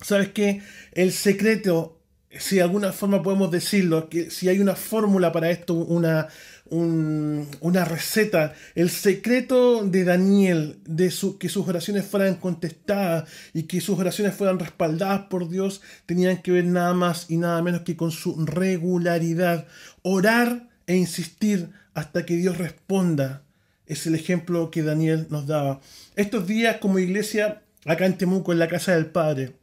¿Sabes 0.00 0.28
qué? 0.28 0.62
El 0.92 1.12
secreto, 1.12 1.98
si 2.30 2.56
de 2.56 2.62
alguna 2.62 2.92
forma 2.92 3.22
podemos 3.22 3.50
decirlo, 3.50 4.08
que 4.08 4.30
si 4.30 4.48
hay 4.48 4.60
una 4.60 4.76
fórmula 4.76 5.32
para 5.32 5.50
esto, 5.50 5.74
una, 5.74 6.28
una 6.70 7.84
receta, 7.84 8.54
el 8.74 8.88
secreto 8.90 9.84
de 9.84 10.04
Daniel, 10.04 10.78
de 10.86 11.10
su, 11.10 11.38
que 11.38 11.48
sus 11.48 11.68
oraciones 11.68 12.06
fueran 12.06 12.36
contestadas 12.36 13.28
y 13.52 13.64
que 13.64 13.80
sus 13.80 13.98
oraciones 13.98 14.34
fueran 14.34 14.58
respaldadas 14.58 15.26
por 15.28 15.48
Dios, 15.48 15.82
tenían 16.06 16.40
que 16.42 16.52
ver 16.52 16.64
nada 16.64 16.94
más 16.94 17.26
y 17.28 17.36
nada 17.36 17.60
menos 17.62 17.82
que 17.82 17.96
con 17.96 18.10
su 18.10 18.44
regularidad. 18.46 19.66
Orar 20.02 20.68
e 20.86 20.96
insistir 20.96 21.70
hasta 21.92 22.24
que 22.24 22.36
Dios 22.36 22.58
responda. 22.58 23.42
Es 23.86 24.06
el 24.06 24.14
ejemplo 24.14 24.70
que 24.70 24.82
Daniel 24.82 25.26
nos 25.28 25.46
daba. 25.46 25.80
Estos 26.16 26.46
días 26.46 26.78
como 26.78 26.98
iglesia, 26.98 27.62
acá 27.84 28.06
en 28.06 28.16
Temuco, 28.16 28.52
en 28.52 28.58
la 28.58 28.68
casa 28.68 28.94
del 28.94 29.06
Padre, 29.06 29.54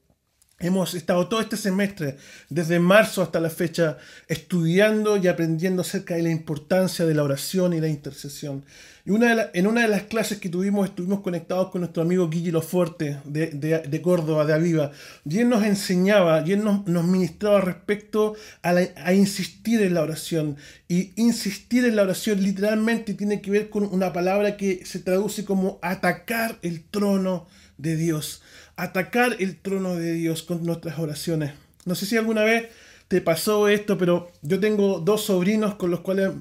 Hemos 0.62 0.94
estado 0.94 1.27
todo 1.27 1.41
este 1.41 1.58
semestre, 1.58 2.18
desde 2.50 2.80
marzo 2.80 3.24
hasta 3.24 3.39
la 3.39 3.50
fecha, 3.50 3.98
estudiando 4.27 5.18
y 5.18 5.27
aprendiendo 5.27 5.82
acerca 5.82 6.15
de 6.15 6.22
la 6.22 6.30
importancia 6.30 7.03
de 7.03 7.15
la 7.15 7.24
oración 7.24 7.74
y 7.74 7.82
la 7.82 7.88
intercesión. 7.88 8.63
Y 9.03 9.10
una 9.10 9.50
en 9.53 9.65
una 9.65 9.82
de 9.82 9.88
las 9.88 10.03
clases 10.03 10.38
que 10.38 10.50
tuvimos, 10.50 10.88
estuvimos 10.88 11.22
conectados 11.22 11.72
con 11.72 11.82
nuestro 11.82 12.03
amigo 12.03 12.30
Guille 12.30 12.51
Loforte 12.51 13.18
de, 13.24 13.48
de, 13.48 14.01
Córdoba, 14.03 14.46
de 14.46 14.53
Aviva. 14.53 14.91
Y 15.25 15.39
él 15.39 15.50
nos 15.50 15.63
enseñaba, 15.63 16.44
y 16.46 16.51
él 16.51 16.63
nos, 16.63 16.86
ministraba 16.86 17.62
respecto 17.62 18.36
a, 18.62 18.70
a 18.70 19.13
insistir 19.13 19.82
en 19.82 19.96
la 19.96 20.03
oración. 20.03 20.58
Y 20.88 21.13
insistir 21.15 21.86
en 21.86 21.96
la 21.96 22.03
oración 22.03 22.44
literalmente 22.44 23.15
tiene 23.15 23.41
que 23.41 23.50
ver 23.50 23.70
con 23.72 23.86
una 23.86 24.13
palabra 24.13 24.58
que 24.58 24.86
se 24.86 25.00
traduce 25.00 25.44
como 25.44 25.80
atacar 25.82 26.60
el 26.62 26.84
trono 26.84 27.48
de 27.81 27.95
Dios 27.95 28.41
atacar 28.75 29.35
el 29.39 29.57
trono 29.57 29.95
de 29.95 30.13
Dios 30.13 30.43
con 30.43 30.65
nuestras 30.65 30.97
oraciones. 31.00 31.51
No 31.85 31.95
sé 31.95 32.05
si 32.05 32.17
alguna 32.17 32.43
vez 32.43 32.69
te 33.07 33.21
pasó 33.21 33.67
esto, 33.67 33.97
pero 33.97 34.31
yo 34.41 34.59
tengo 34.59 35.00
dos 35.00 35.25
sobrinos 35.25 35.75
con 35.75 35.91
los 35.91 36.00
cuales 36.00 36.31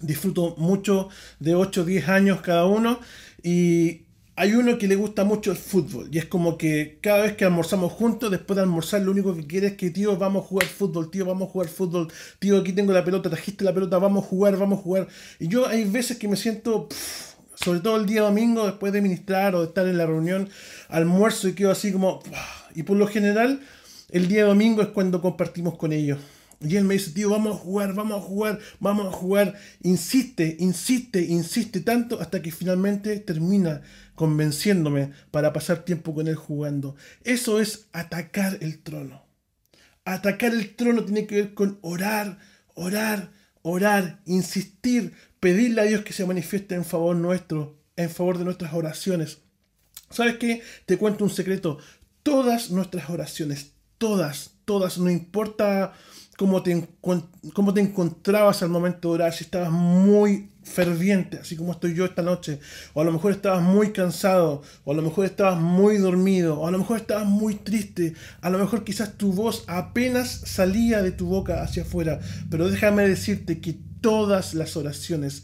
disfruto 0.00 0.54
mucho 0.58 1.08
de 1.40 1.54
8 1.54 1.82
o 1.82 1.84
10 1.84 2.08
años 2.08 2.40
cada 2.42 2.66
uno 2.66 3.00
y 3.42 4.02
hay 4.36 4.54
uno 4.54 4.78
que 4.78 4.86
le 4.86 4.94
gusta 4.94 5.24
mucho 5.24 5.50
el 5.50 5.56
fútbol 5.56 6.08
y 6.12 6.18
es 6.18 6.26
como 6.26 6.56
que 6.56 6.98
cada 7.00 7.22
vez 7.22 7.36
que 7.36 7.44
almorzamos 7.44 7.92
juntos, 7.92 8.30
después 8.30 8.56
de 8.56 8.62
almorzar, 8.62 9.02
lo 9.02 9.10
único 9.10 9.34
que 9.34 9.44
quiere 9.44 9.66
es 9.68 9.76
que, 9.76 9.90
tío, 9.90 10.16
vamos 10.16 10.44
a 10.44 10.46
jugar 10.46 10.68
fútbol, 10.68 11.10
tío, 11.10 11.24
vamos 11.26 11.48
a 11.48 11.52
jugar 11.52 11.68
fútbol, 11.68 12.06
tío, 12.38 12.58
aquí 12.58 12.72
tengo 12.72 12.92
la 12.92 13.04
pelota, 13.04 13.30
trajiste 13.30 13.64
la 13.64 13.74
pelota, 13.74 13.98
vamos 13.98 14.24
a 14.24 14.28
jugar, 14.28 14.56
vamos 14.56 14.78
a 14.78 14.82
jugar. 14.82 15.08
Y 15.40 15.48
yo 15.48 15.66
hay 15.66 15.84
veces 15.84 16.18
que 16.18 16.28
me 16.28 16.36
siento 16.36 16.88
sobre 17.62 17.80
todo 17.80 17.96
el 17.96 18.06
día 18.06 18.22
domingo, 18.22 18.66
después 18.66 18.92
de 18.92 19.02
ministrar 19.02 19.54
o 19.54 19.60
de 19.60 19.66
estar 19.66 19.86
en 19.88 19.98
la 19.98 20.06
reunión, 20.06 20.48
almuerzo 20.88 21.48
y 21.48 21.54
quedo 21.54 21.70
así 21.70 21.92
como... 21.92 22.22
Y 22.74 22.84
por 22.84 22.96
lo 22.96 23.08
general, 23.08 23.60
el 24.10 24.28
día 24.28 24.44
domingo 24.44 24.80
es 24.82 24.88
cuando 24.88 25.20
compartimos 25.20 25.76
con 25.76 25.92
ellos. 25.92 26.18
Y 26.60 26.76
él 26.76 26.84
me 26.84 26.94
dice, 26.94 27.10
tío, 27.10 27.30
vamos 27.30 27.56
a 27.56 27.58
jugar, 27.58 27.94
vamos 27.94 28.18
a 28.18 28.26
jugar, 28.26 28.58
vamos 28.78 29.06
a 29.06 29.16
jugar. 29.16 29.54
Insiste, 29.82 30.56
insiste, 30.60 31.20
insiste 31.22 31.80
tanto 31.80 32.20
hasta 32.20 32.42
que 32.42 32.52
finalmente 32.52 33.18
termina 33.20 33.82
convenciéndome 34.14 35.12
para 35.30 35.52
pasar 35.52 35.84
tiempo 35.84 36.14
con 36.14 36.28
él 36.28 36.36
jugando. 36.36 36.94
Eso 37.24 37.60
es 37.60 37.88
atacar 37.92 38.58
el 38.60 38.82
trono. 38.82 39.24
Atacar 40.04 40.52
el 40.52 40.74
trono 40.76 41.04
tiene 41.04 41.26
que 41.26 41.36
ver 41.36 41.54
con 41.54 41.78
orar, 41.82 42.38
orar, 42.74 43.30
orar, 43.62 44.20
insistir, 44.26 45.12
pedirle 45.40 45.80
a 45.80 45.84
Dios 45.84 46.02
que 46.02 46.12
se 46.12 46.26
manifieste 46.26 46.74
en 46.74 46.84
favor 46.84 47.16
nuestro, 47.16 47.78
en 47.96 48.10
favor 48.10 48.38
de 48.38 48.44
nuestras 48.44 48.72
oraciones. 48.74 49.38
¿Sabes 50.10 50.36
qué? 50.38 50.62
Te 50.86 50.96
cuento 50.96 51.24
un 51.24 51.30
secreto. 51.30 51.78
Todas 52.22 52.70
nuestras 52.70 53.10
oraciones, 53.10 53.72
todas, 53.98 54.52
todas, 54.64 54.98
no 54.98 55.10
importa 55.10 55.92
cómo 56.36 56.62
te, 56.62 56.88
cómo 57.52 57.74
te 57.74 57.80
encontrabas 57.80 58.62
al 58.62 58.68
momento 58.68 59.08
de 59.08 59.14
orar, 59.14 59.32
si 59.32 59.44
estabas 59.44 59.70
muy 59.70 60.50
ferviente, 60.62 61.38
así 61.38 61.56
como 61.56 61.72
estoy 61.72 61.94
yo 61.94 62.04
esta 62.04 62.22
noche, 62.22 62.60
o 62.92 63.00
a 63.00 63.04
lo 63.04 63.10
mejor 63.10 63.32
estabas 63.32 63.62
muy 63.62 63.90
cansado, 63.92 64.62
o 64.84 64.92
a 64.92 64.94
lo 64.94 65.02
mejor 65.02 65.24
estabas 65.24 65.60
muy 65.60 65.96
dormido, 65.96 66.60
o 66.60 66.66
a 66.66 66.70
lo 66.70 66.78
mejor 66.78 66.98
estabas 66.98 67.26
muy 67.26 67.54
triste, 67.54 68.14
a 68.40 68.50
lo 68.50 68.58
mejor 68.58 68.84
quizás 68.84 69.16
tu 69.16 69.32
voz 69.32 69.64
apenas 69.66 70.30
salía 70.30 71.02
de 71.02 71.10
tu 71.10 71.26
boca 71.26 71.62
hacia 71.62 71.82
afuera, 71.82 72.20
pero 72.50 72.68
déjame 72.68 73.08
decirte 73.08 73.60
que 73.60 73.78
todas 74.00 74.54
las 74.54 74.76
oraciones, 74.76 75.42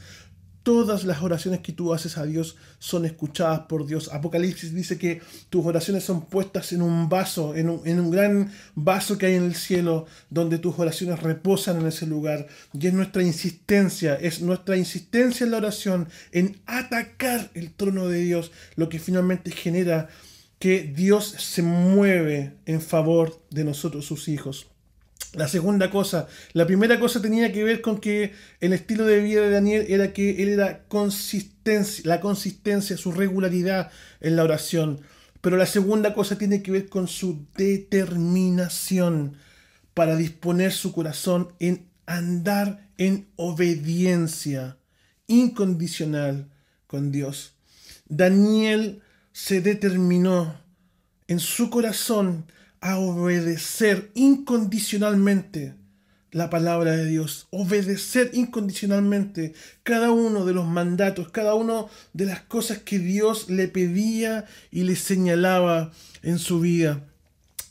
todas 0.64 1.04
las 1.04 1.22
oraciones 1.22 1.60
que 1.60 1.72
tú 1.72 1.92
haces 1.92 2.16
a 2.16 2.24
Dios 2.24 2.56
son 2.78 3.04
escuchadas 3.04 3.60
por 3.68 3.86
Dios. 3.86 4.10
Apocalipsis 4.12 4.74
dice 4.74 4.98
que 4.98 5.20
tus 5.50 5.64
oraciones 5.64 6.04
son 6.04 6.24
puestas 6.24 6.72
en 6.72 6.82
un 6.82 7.08
vaso, 7.08 7.54
en 7.54 7.68
un, 7.68 8.10
gran 8.10 8.50
vaso 8.74 9.18
que 9.18 9.26
hay 9.26 9.34
en 9.34 9.44
el 9.44 9.54
cielo, 9.54 10.06
donde 10.30 10.58
tus 10.58 10.78
oraciones 10.78 11.22
reposan 11.22 11.80
en 11.80 11.86
ese 11.86 12.06
lugar. 12.06 12.48
Y 12.72 12.86
es 12.86 12.94
nuestra 12.94 13.22
insistencia, 13.22 14.14
es 14.14 14.40
nuestra 14.40 14.76
insistencia 14.76 15.44
en 15.44 15.50
la 15.50 15.58
oración, 15.58 16.08
en 16.32 16.60
atacar 16.66 17.50
el 17.54 17.72
trono 17.72 18.08
de 18.08 18.20
Dios, 18.20 18.50
lo 18.76 18.88
que 18.88 18.98
finalmente 18.98 19.50
genera 19.50 20.08
que 20.58 20.82
Dios 20.82 21.26
se 21.26 21.62
mueve 21.62 22.56
en 22.64 22.80
favor 22.80 23.38
de 23.50 23.64
nosotros, 23.64 24.06
sus 24.06 24.28
hijos. 24.28 24.73
La 25.34 25.48
segunda 25.48 25.90
cosa, 25.90 26.28
la 26.52 26.64
primera 26.64 27.00
cosa 27.00 27.20
tenía 27.20 27.52
que 27.52 27.64
ver 27.64 27.80
con 27.80 27.98
que 27.98 28.32
el 28.60 28.72
estilo 28.72 29.04
de 29.04 29.20
vida 29.20 29.40
de 29.40 29.50
Daniel 29.50 29.86
era 29.88 30.12
que 30.12 30.42
él 30.42 30.48
era 30.48 30.84
consistencia, 30.86 32.02
la 32.06 32.20
consistencia, 32.20 32.96
su 32.96 33.10
regularidad 33.10 33.90
en 34.20 34.36
la 34.36 34.44
oración. 34.44 35.00
Pero 35.40 35.56
la 35.56 35.66
segunda 35.66 36.14
cosa 36.14 36.38
tiene 36.38 36.62
que 36.62 36.70
ver 36.70 36.88
con 36.88 37.08
su 37.08 37.46
determinación 37.56 39.36
para 39.92 40.16
disponer 40.16 40.72
su 40.72 40.92
corazón 40.92 41.52
en 41.58 41.88
andar 42.06 42.88
en 42.96 43.28
obediencia 43.36 44.78
incondicional 45.26 46.48
con 46.86 47.10
Dios. 47.10 47.54
Daniel 48.08 49.02
se 49.32 49.60
determinó 49.60 50.60
en 51.26 51.40
su 51.40 51.70
corazón 51.70 52.46
a 52.84 52.98
obedecer 52.98 54.10
incondicionalmente 54.12 55.72
la 56.32 56.50
palabra 56.50 56.94
de 56.94 57.06
Dios, 57.06 57.46
obedecer 57.48 58.30
incondicionalmente 58.34 59.54
cada 59.82 60.10
uno 60.10 60.44
de 60.44 60.52
los 60.52 60.66
mandatos, 60.66 61.30
cada 61.30 61.54
una 61.54 61.86
de 62.12 62.26
las 62.26 62.42
cosas 62.42 62.80
que 62.80 62.98
Dios 62.98 63.48
le 63.48 63.68
pedía 63.68 64.44
y 64.70 64.82
le 64.82 64.96
señalaba 64.96 65.92
en 66.22 66.38
su 66.38 66.60
vida. 66.60 67.02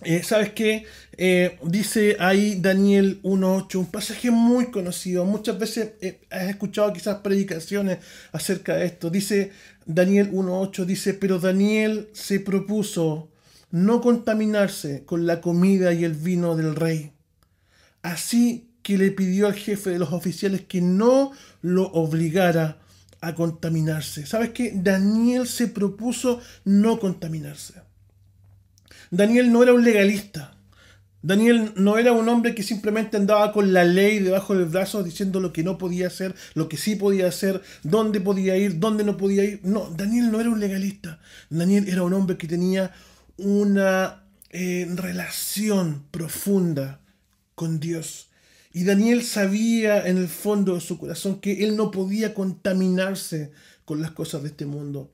Eh, 0.04 0.24
¿Sabes 0.24 0.52
qué? 0.54 0.86
Eh, 1.16 1.60
dice 1.64 2.18
ahí 2.20 2.58
Daniel 2.60 3.22
1.8, 3.22 3.76
un 3.76 3.92
pasaje 3.92 4.32
muy 4.32 4.72
conocido. 4.72 5.26
Muchas 5.26 5.60
veces 5.60 5.92
eh, 6.02 6.22
has 6.32 6.50
escuchado 6.50 6.92
quizás 6.92 7.18
predicaciones 7.18 8.00
acerca 8.32 8.78
de 8.78 8.86
esto. 8.88 9.12
Dice 9.12 9.52
Daniel 9.86 10.32
1.8, 10.32 10.86
dice, 10.86 11.14
pero 11.14 11.38
Daniel 11.38 12.10
se 12.14 12.40
propuso 12.40 13.30
no 13.74 14.02
contaminarse 14.02 15.04
con 15.04 15.26
la 15.26 15.42
comida 15.42 15.94
y 15.94 16.04
el 16.04 16.14
vino 16.14 16.56
del 16.56 16.76
rey. 16.76 17.12
Así 18.04 18.70
que 18.84 19.00
le 19.00 19.10
pidió 19.10 19.48
al 19.48 19.56
jefe 19.56 19.90
de 19.90 19.98
los 19.98 20.14
oficiales 20.14 20.62
que 20.62 20.80
no 20.80 21.32
lo 21.64 21.88
obligara 21.88 22.78
a 23.20 23.34
contaminarse. 23.34 24.28
¿Sabes 24.28 24.52
qué? 24.52 24.74
Daniel 24.76 25.48
se 25.48 25.68
propuso 25.68 26.40
no 26.66 27.00
contaminarse. 27.00 27.74
Daniel 29.10 29.52
no 29.52 29.64
era 29.64 29.74
un 29.74 29.84
legalista. 29.84 30.56
Daniel 31.24 31.72
no 31.76 31.98
era 31.98 32.12
un 32.12 32.30
hombre 32.30 32.54
que 32.54 32.62
simplemente 32.62 33.18
andaba 33.18 33.52
con 33.54 33.74
la 33.74 33.86
ley 33.86 34.20
debajo 34.20 34.56
del 34.56 34.66
brazo 34.66 35.02
diciendo 35.02 35.40
lo 35.40 35.52
que 35.52 35.64
no 35.64 35.80
podía 35.80 36.06
hacer, 36.06 36.36
lo 36.54 36.70
que 36.70 36.78
sí 36.78 36.96
podía 36.96 37.28
hacer, 37.28 37.64
dónde 37.82 38.22
podía 38.22 38.56
ir, 38.56 38.78
dónde 38.78 39.04
no 39.04 39.18
podía 39.18 39.44
ir. 39.46 39.62
No, 39.64 39.90
Daniel 39.90 40.32
no 40.32 40.40
era 40.40 40.52
un 40.52 40.60
legalista. 40.60 41.20
Daniel 41.50 41.88
era 41.88 42.04
un 42.04 42.14
hombre 42.14 42.38
que 42.38 42.48
tenía 42.48 42.92
una 43.38 44.24
eh, 44.50 44.88
relación 44.96 46.06
profunda 46.12 47.02
con 47.56 47.80
Dios. 47.80 48.30
Y 48.72 48.86
Daniel 48.86 49.24
sabía 49.24 50.08
en 50.08 50.18
el 50.18 50.28
fondo 50.28 50.76
de 50.76 50.82
su 50.82 50.98
corazón 50.98 51.40
que 51.40 51.64
él 51.64 51.76
no 51.78 51.92
podía 51.92 52.34
contaminarse 52.34 53.52
con 53.86 54.02
las 54.02 54.12
cosas 54.12 54.42
de 54.42 54.50
este 54.50 54.66
mundo. 54.66 55.12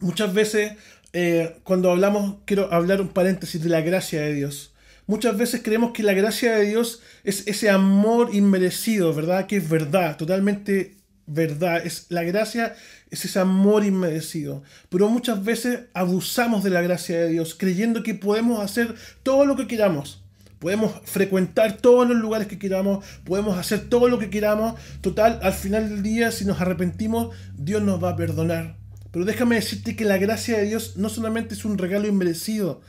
Muchas 0.00 0.32
veces, 0.32 0.72
eh, 1.12 1.56
cuando 1.62 1.90
hablamos, 1.90 2.36
quiero 2.46 2.72
hablar 2.72 3.00
un 3.00 3.08
paréntesis 3.08 3.62
de 3.62 3.68
la 3.68 3.82
gracia 3.82 4.22
de 4.22 4.32
Dios. 4.32 4.72
Muchas 5.06 5.36
veces 5.36 5.60
creemos 5.62 5.92
que 5.92 6.02
la 6.02 6.14
gracia 6.14 6.56
de 6.56 6.66
Dios 6.66 7.02
es 7.24 7.46
ese 7.46 7.68
amor 7.68 8.30
inmerecido, 8.32 9.12
¿verdad? 9.12 9.46
Que 9.46 9.56
es 9.56 9.68
verdad, 9.68 10.16
totalmente 10.16 10.99
verdad. 11.34 11.84
Es, 11.84 12.06
la 12.08 12.22
gracia 12.22 12.74
es 13.10 13.24
ese 13.24 13.38
amor 13.38 13.84
inmerecido. 13.84 14.62
Pero 14.88 15.08
muchas 15.08 15.44
veces 15.44 15.80
abusamos 15.94 16.62
de 16.64 16.70
la 16.70 16.82
gracia 16.82 17.20
de 17.20 17.28
Dios, 17.28 17.54
creyendo 17.54 18.02
que 18.02 18.14
podemos 18.14 18.60
hacer 18.60 18.94
todo 19.22 19.44
lo 19.44 19.56
que 19.56 19.66
queramos. 19.66 20.22
Podemos 20.58 20.92
frecuentar 21.04 21.78
todos 21.78 22.06
los 22.06 22.18
lugares 22.18 22.46
que 22.46 22.58
queramos, 22.58 23.04
podemos 23.24 23.56
hacer 23.56 23.88
todo 23.88 24.08
lo 24.08 24.18
que 24.18 24.28
queramos. 24.28 24.78
Total, 25.00 25.40
al 25.42 25.54
final 25.54 25.88
del 25.88 26.02
día, 26.02 26.30
si 26.32 26.44
nos 26.44 26.60
arrepentimos, 26.60 27.34
Dios 27.56 27.82
nos 27.82 28.02
va 28.02 28.10
a 28.10 28.16
perdonar. 28.16 28.76
Pero 29.10 29.24
déjame 29.24 29.56
decirte 29.56 29.96
que 29.96 30.04
la 30.04 30.18
gracia 30.18 30.58
de 30.58 30.66
Dios 30.66 30.96
no 30.96 31.08
solamente 31.08 31.54
es 31.54 31.64
un 31.64 31.78
regalo 31.78 32.06
inmerecido, 32.06 32.82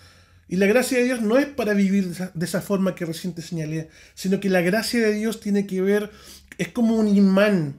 y 0.52 0.58
la 0.58 0.66
gracia 0.66 0.98
de 0.98 1.06
Dios 1.06 1.22
no 1.22 1.38
es 1.38 1.46
para 1.46 1.74
vivir 1.74 2.10
de 2.10 2.46
esa, 2.46 2.60
forma 2.60 2.94
que 2.94 3.06
recién 3.06 3.34
te 3.34 3.42
señalé, 3.42 3.88
sino 4.16 4.42
que 4.42 4.50
la 4.50 4.60
gracia 4.60 5.00
de 5.00 5.14
Dios 5.14 5.40
tiene 5.40 5.66
que 5.66 5.82
ver, 5.82 6.12
es 6.58 6.68
como 6.68 6.98
un 6.98 7.08
imán 7.08 7.78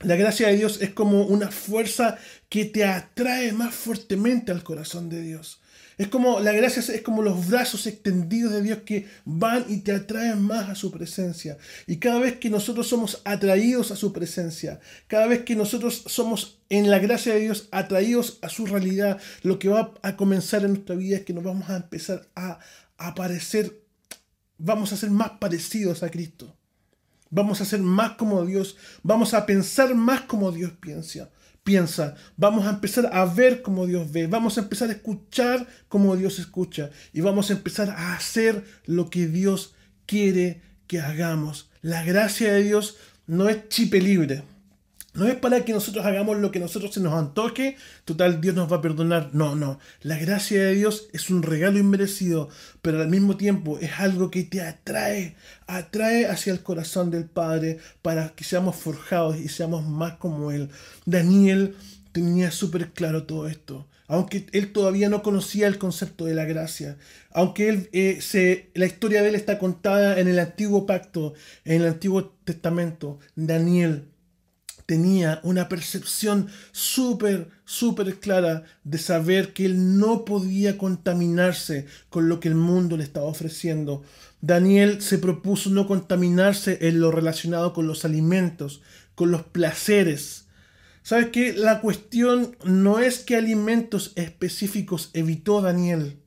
la 0.00 0.16
gracia 0.16 0.48
de 0.48 0.56
Dios 0.56 0.80
es 0.80 0.90
como 0.90 1.22
una 1.22 1.50
fuerza 1.50 2.18
que 2.48 2.64
te 2.64 2.84
atrae 2.84 3.52
más 3.52 3.74
fuertemente 3.74 4.52
al 4.52 4.62
corazón 4.62 5.08
de 5.08 5.22
Dios. 5.22 5.60
Es 5.96 6.08
como 6.08 6.40
la 6.40 6.52
gracia 6.52 6.82
es 6.82 7.02
como 7.02 7.22
los 7.22 7.48
brazos 7.48 7.86
extendidos 7.86 8.52
de 8.52 8.62
Dios 8.62 8.78
que 8.84 9.06
van 9.24 9.64
y 9.68 9.78
te 9.78 9.92
atraen 9.92 10.42
más 10.42 10.68
a 10.68 10.74
su 10.74 10.90
presencia. 10.90 11.56
Y 11.86 11.98
cada 11.98 12.18
vez 12.18 12.36
que 12.38 12.50
nosotros 12.50 12.88
somos 12.88 13.22
atraídos 13.24 13.92
a 13.92 13.96
su 13.96 14.12
presencia, 14.12 14.80
cada 15.06 15.26
vez 15.26 15.44
que 15.44 15.54
nosotros 15.54 16.02
somos 16.06 16.58
en 16.68 16.90
la 16.90 16.98
gracia 16.98 17.34
de 17.34 17.40
Dios 17.40 17.68
atraídos 17.70 18.38
a 18.42 18.48
su 18.48 18.66
realidad, 18.66 19.20
lo 19.42 19.58
que 19.58 19.68
va 19.68 19.94
a 20.02 20.16
comenzar 20.16 20.64
en 20.64 20.72
nuestra 20.72 20.96
vida 20.96 21.16
es 21.16 21.24
que 21.24 21.32
nos 21.32 21.44
vamos 21.44 21.70
a 21.70 21.76
empezar 21.76 22.28
a 22.34 22.58
aparecer, 22.98 23.80
vamos 24.58 24.92
a 24.92 24.96
ser 24.96 25.10
más 25.10 25.30
parecidos 25.38 26.02
a 26.02 26.10
Cristo. 26.10 26.56
Vamos 27.34 27.60
a 27.60 27.64
ser 27.64 27.80
más 27.80 28.12
como 28.12 28.46
Dios. 28.46 28.76
Vamos 29.02 29.34
a 29.34 29.44
pensar 29.44 29.92
más 29.96 30.20
como 30.20 30.52
Dios 30.52 30.70
piensa. 30.80 31.30
Piensa. 31.64 32.14
Vamos 32.36 32.64
a 32.64 32.70
empezar 32.70 33.10
a 33.12 33.24
ver 33.24 33.60
como 33.60 33.88
Dios 33.88 34.12
ve. 34.12 34.28
Vamos 34.28 34.56
a 34.56 34.60
empezar 34.60 34.88
a 34.88 34.92
escuchar 34.92 35.66
como 35.88 36.14
Dios 36.14 36.38
escucha. 36.38 36.90
Y 37.12 37.22
vamos 37.22 37.50
a 37.50 37.54
empezar 37.54 37.90
a 37.90 38.14
hacer 38.14 38.62
lo 38.86 39.10
que 39.10 39.26
Dios 39.26 39.74
quiere 40.06 40.62
que 40.86 41.00
hagamos. 41.00 41.70
La 41.82 42.04
gracia 42.04 42.52
de 42.52 42.62
Dios 42.62 42.98
no 43.26 43.48
es 43.48 43.68
chipe 43.68 44.00
libre. 44.00 44.44
No 45.14 45.28
es 45.28 45.36
para 45.36 45.64
que 45.64 45.72
nosotros 45.72 46.04
hagamos 46.04 46.38
lo 46.38 46.50
que 46.50 46.58
nosotros 46.58 46.92
se 46.92 47.00
nos 47.00 47.14
antoje, 47.14 47.76
total 48.04 48.40
Dios 48.40 48.56
nos 48.56 48.70
va 48.70 48.78
a 48.78 48.82
perdonar. 48.82 49.30
No, 49.32 49.54
no. 49.54 49.78
La 50.02 50.18
gracia 50.18 50.60
de 50.64 50.74
Dios 50.74 51.08
es 51.12 51.30
un 51.30 51.44
regalo 51.44 51.78
inmerecido, 51.78 52.48
pero 52.82 53.00
al 53.00 53.08
mismo 53.08 53.36
tiempo 53.36 53.78
es 53.78 53.92
algo 54.00 54.32
que 54.32 54.42
te 54.42 54.60
atrae, 54.60 55.36
atrae 55.68 56.26
hacia 56.26 56.52
el 56.52 56.64
corazón 56.64 57.12
del 57.12 57.26
Padre 57.26 57.78
para 58.02 58.30
que 58.30 58.42
seamos 58.42 58.74
forjados 58.74 59.38
y 59.38 59.48
seamos 59.48 59.86
más 59.86 60.14
como 60.14 60.50
Él. 60.50 60.68
Daniel 61.06 61.76
tenía 62.10 62.50
súper 62.50 62.90
claro 62.90 63.22
todo 63.22 63.46
esto. 63.46 63.86
Aunque 64.06 64.46
él 64.52 64.72
todavía 64.72 65.08
no 65.08 65.22
conocía 65.22 65.66
el 65.66 65.78
concepto 65.78 66.26
de 66.26 66.34
la 66.34 66.44
gracia, 66.44 66.98
aunque 67.32 67.68
él, 67.70 67.88
eh, 67.92 68.18
se, 68.20 68.68
la 68.74 68.84
historia 68.84 69.22
de 69.22 69.30
él 69.30 69.34
está 69.34 69.58
contada 69.58 70.20
en 70.20 70.28
el 70.28 70.38
antiguo 70.38 70.84
pacto, 70.84 71.32
en 71.64 71.80
el 71.80 71.88
antiguo 71.88 72.34
testamento, 72.44 73.18
Daniel 73.34 74.08
tenía 74.86 75.40
una 75.42 75.68
percepción 75.68 76.48
súper, 76.72 77.48
súper 77.64 78.20
clara 78.20 78.64
de 78.84 78.98
saber 78.98 79.52
que 79.52 79.64
él 79.64 79.98
no 79.98 80.24
podía 80.24 80.76
contaminarse 80.76 81.86
con 82.10 82.28
lo 82.28 82.40
que 82.40 82.48
el 82.48 82.54
mundo 82.54 82.96
le 82.96 83.04
estaba 83.04 83.26
ofreciendo. 83.26 84.02
Daniel 84.40 85.00
se 85.00 85.18
propuso 85.18 85.70
no 85.70 85.86
contaminarse 85.86 86.78
en 86.82 87.00
lo 87.00 87.10
relacionado 87.10 87.72
con 87.72 87.86
los 87.86 88.04
alimentos, 88.04 88.82
con 89.14 89.30
los 89.30 89.42
placeres. 89.42 90.44
¿Sabes 91.02 91.28
qué? 91.30 91.52
La 91.54 91.80
cuestión 91.80 92.56
no 92.64 92.98
es 92.98 93.20
qué 93.20 93.36
alimentos 93.36 94.12
específicos 94.16 95.10
evitó 95.12 95.60
Daniel, 95.60 96.18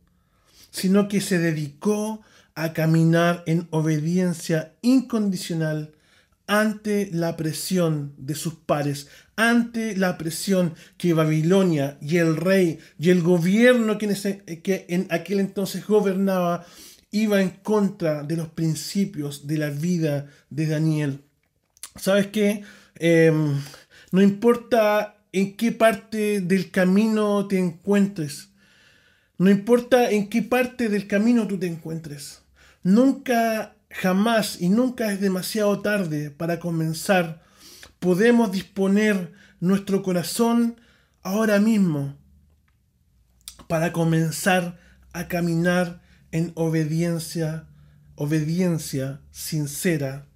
sino 0.72 1.08
que 1.08 1.22
se 1.22 1.40
dedicó 1.40 2.22
a 2.56 2.74
caminar 2.74 3.44
en 3.46 3.68
obediencia 3.70 4.74
incondicional 4.82 5.94
ante 6.48 7.10
la 7.12 7.36
presión 7.36 8.14
de 8.18 8.34
sus 8.34 8.56
pares, 8.56 9.10
ante 9.36 9.96
la 9.96 10.18
presión 10.18 10.74
que 10.98 11.14
Babilonia 11.14 11.98
y 12.02 12.18
el 12.18 12.38
rey 12.38 12.80
y 12.98 13.10
el 13.10 13.22
gobierno 13.22 13.98
que 13.98 14.86
en, 14.88 15.08
aquel 15.12 15.42
entonces 15.42 15.86
gobernaba 15.86 16.66
iba 17.12 17.42
en 17.42 17.50
contra 17.50 18.24
de 18.24 18.38
los 18.38 18.48
principios 18.48 19.46
de 19.46 19.58
la 19.58 19.70
vida 19.70 20.28
de 20.50 20.68
Daniel. 20.68 21.22
¿Sabes 21.96 22.28
qué? 22.28 22.64
Em, 22.96 23.62
no 24.12 24.22
importa 24.22 25.18
en 25.34 25.56
qué 25.58 25.72
parte 25.72 26.42
del 26.42 26.72
camino 26.72 27.48
te 27.48 27.60
encuentres, 27.60 28.50
no 29.38 29.50
importa 29.50 30.10
en 30.10 30.30
qué 30.30 30.42
parte 30.42 30.90
del 30.90 31.08
camino 31.08 31.48
tú 31.48 31.60
te 31.60 31.68
encuentres, 31.68 32.42
nunca 32.84 33.77
jamás 33.90 34.62
y 34.62 34.70
nunca 34.70 35.12
es 35.12 35.22
demasiado 35.22 35.82
tarde 35.82 36.32
para 36.32 36.60
comenzar. 36.60 37.44
Podemos 38.00 38.52
disponer 38.52 39.34
nuestro 39.60 40.04
corazón 40.04 40.80
ahora 41.24 41.60
mismo 41.60 42.16
para 43.68 43.92
comenzar 43.92 44.80
a 45.14 45.28
caminar 45.28 46.02
en 46.32 46.52
obediencia, 46.56 47.68
obediencia 48.16 49.22
sincera 49.32 50.28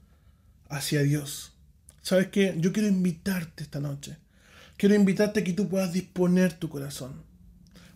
hacia 0.69 1.01
Dios. 1.03 1.53
¿Sabes 2.01 2.27
qué? 2.27 2.55
Yo 2.57 2.73
quiero 2.73 2.89
invitarte 2.89 3.63
esta 3.63 3.79
noche. 3.79 4.17
Quiero 4.77 4.95
invitarte 4.95 5.41
a 5.41 5.43
que 5.43 5.53
tú 5.53 5.69
puedas 5.69 5.93
disponer 5.93 6.53
tu 6.53 6.67
corazón. 6.69 7.23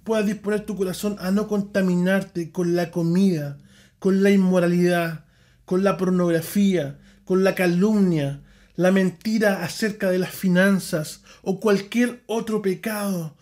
Puedas 0.04 0.28
disponer 0.28 0.66
tu 0.66 0.76
corazón 0.76 1.16
a 1.20 1.32
no 1.32 1.48
contaminarte 1.48 2.52
con 2.52 2.76
la 2.76 2.92
comida, 2.92 3.58
con 3.98 4.22
la 4.22 4.30
inmoralidad, 4.30 5.25
con 5.66 5.84
la 5.84 5.98
pornografía, 5.98 7.00
con 7.26 7.44
la 7.44 7.56
calumnia, 7.56 8.42
la 8.76 8.92
mentira 8.92 9.64
acerca 9.64 10.10
de 10.12 10.20
las 10.20 10.32
finanzas 10.32 11.22
o 11.42 11.60
cualquier 11.60 12.24
otro 12.28 12.62
pecado. 12.62 13.36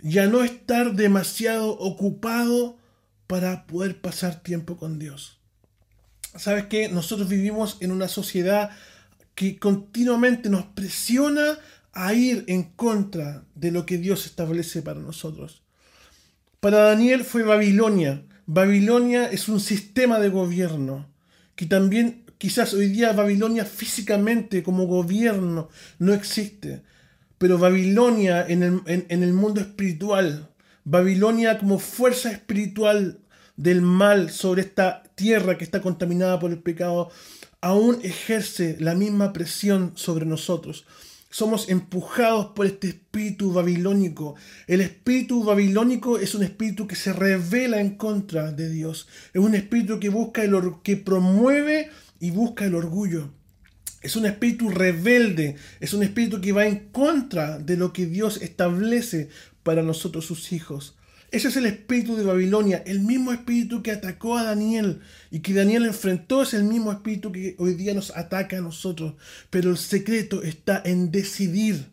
Ya 0.00 0.26
no 0.26 0.44
estar 0.44 0.94
demasiado 0.94 1.70
ocupado 1.70 2.78
para 3.26 3.66
poder 3.66 4.00
pasar 4.00 4.42
tiempo 4.42 4.76
con 4.76 4.98
Dios. 4.98 5.38
¿Sabes 6.36 6.66
qué? 6.66 6.88
Nosotros 6.88 7.28
vivimos 7.28 7.78
en 7.80 7.90
una 7.90 8.08
sociedad 8.08 8.70
que 9.34 9.58
continuamente 9.58 10.50
nos 10.50 10.66
presiona 10.66 11.58
a 11.92 12.14
ir 12.14 12.44
en 12.48 12.64
contra 12.64 13.44
de 13.54 13.70
lo 13.70 13.86
que 13.86 13.98
Dios 13.98 14.26
establece 14.26 14.82
para 14.82 15.00
nosotros. 15.00 15.62
Para 16.60 16.78
Daniel 16.78 17.24
fue 17.24 17.42
Babilonia. 17.42 18.24
Babilonia 18.46 19.30
es 19.30 19.48
un 19.48 19.60
sistema 19.60 20.18
de 20.18 20.28
gobierno 20.28 21.08
que 21.58 21.66
también 21.66 22.22
quizás 22.38 22.72
hoy 22.72 22.86
día 22.86 23.12
Babilonia 23.12 23.64
físicamente 23.64 24.62
como 24.62 24.86
gobierno 24.86 25.68
no 25.98 26.14
existe, 26.14 26.84
pero 27.36 27.58
Babilonia 27.58 28.46
en 28.46 28.62
el, 28.62 28.80
en, 28.86 29.22
el 29.24 29.32
mundo 29.32 29.60
espiritual, 29.60 30.50
Babilonia 30.84 31.58
como 31.58 31.80
fuerza 31.80 32.30
espiritual 32.30 33.18
del 33.56 33.82
mal 33.82 34.30
sobre 34.30 34.62
esta 34.62 35.02
tierra 35.16 35.58
que 35.58 35.64
está 35.64 35.82
contaminada 35.82 36.38
por 36.38 36.52
el 36.52 36.60
pecado, 36.60 37.10
aún 37.60 37.98
ejerce 38.04 38.76
la 38.78 38.94
misma 38.94 39.32
presión 39.32 39.90
sobre 39.96 40.26
nosotros 40.26 40.86
somos 41.30 41.68
empujados 41.68 42.46
por 42.54 42.66
este 42.66 42.88
espíritu 42.88 43.52
babilónico. 43.52 44.36
El 44.66 44.80
espíritu 44.80 45.44
babilónico 45.44 46.18
es 46.18 46.34
un 46.34 46.42
espíritu 46.42 46.86
que 46.86 46.96
se 46.96 47.12
revela 47.12 47.80
en 47.80 47.96
contra 47.96 48.52
de 48.52 48.68
Dios. 48.70 49.08
Es 49.32 49.42
un 49.42 49.54
espíritu 49.54 50.00
que 50.00 50.08
busca 50.08 50.42
el 50.42 50.54
que 50.82 50.96
promueve 50.96 51.90
y 52.18 52.30
busca 52.30 52.64
el 52.64 52.74
orgullo. 52.74 53.30
Es 54.00 54.16
un 54.16 54.26
espíritu 54.26 54.70
rebelde, 54.70 55.56
es 55.80 55.92
un 55.92 56.02
espíritu 56.02 56.40
que 56.40 56.52
va 56.52 56.66
en 56.66 56.90
contra 56.90 57.58
de 57.58 57.76
lo 57.76 57.92
que 57.92 58.06
Dios 58.06 58.40
establece 58.40 59.28
para 59.62 59.82
nosotros 59.82 60.24
sus 60.24 60.52
hijos. 60.52 60.97
Ese 61.30 61.48
es 61.48 61.56
el 61.56 61.66
espíritu 61.66 62.16
de 62.16 62.24
Babilonia, 62.24 62.82
el 62.86 63.00
mismo 63.00 63.32
espíritu 63.32 63.82
que 63.82 63.92
atacó 63.92 64.38
a 64.38 64.44
Daniel 64.44 65.00
y 65.30 65.40
que 65.40 65.52
Daniel 65.52 65.84
enfrentó 65.84 66.42
es 66.42 66.54
el 66.54 66.64
mismo 66.64 66.90
espíritu 66.90 67.32
que 67.32 67.54
hoy 67.58 67.74
día 67.74 67.92
nos 67.92 68.16
ataca 68.16 68.56
a 68.56 68.62
nosotros. 68.62 69.14
Pero 69.50 69.70
el 69.70 69.76
secreto 69.76 70.42
está 70.42 70.80
en 70.84 71.10
decidir 71.10 71.90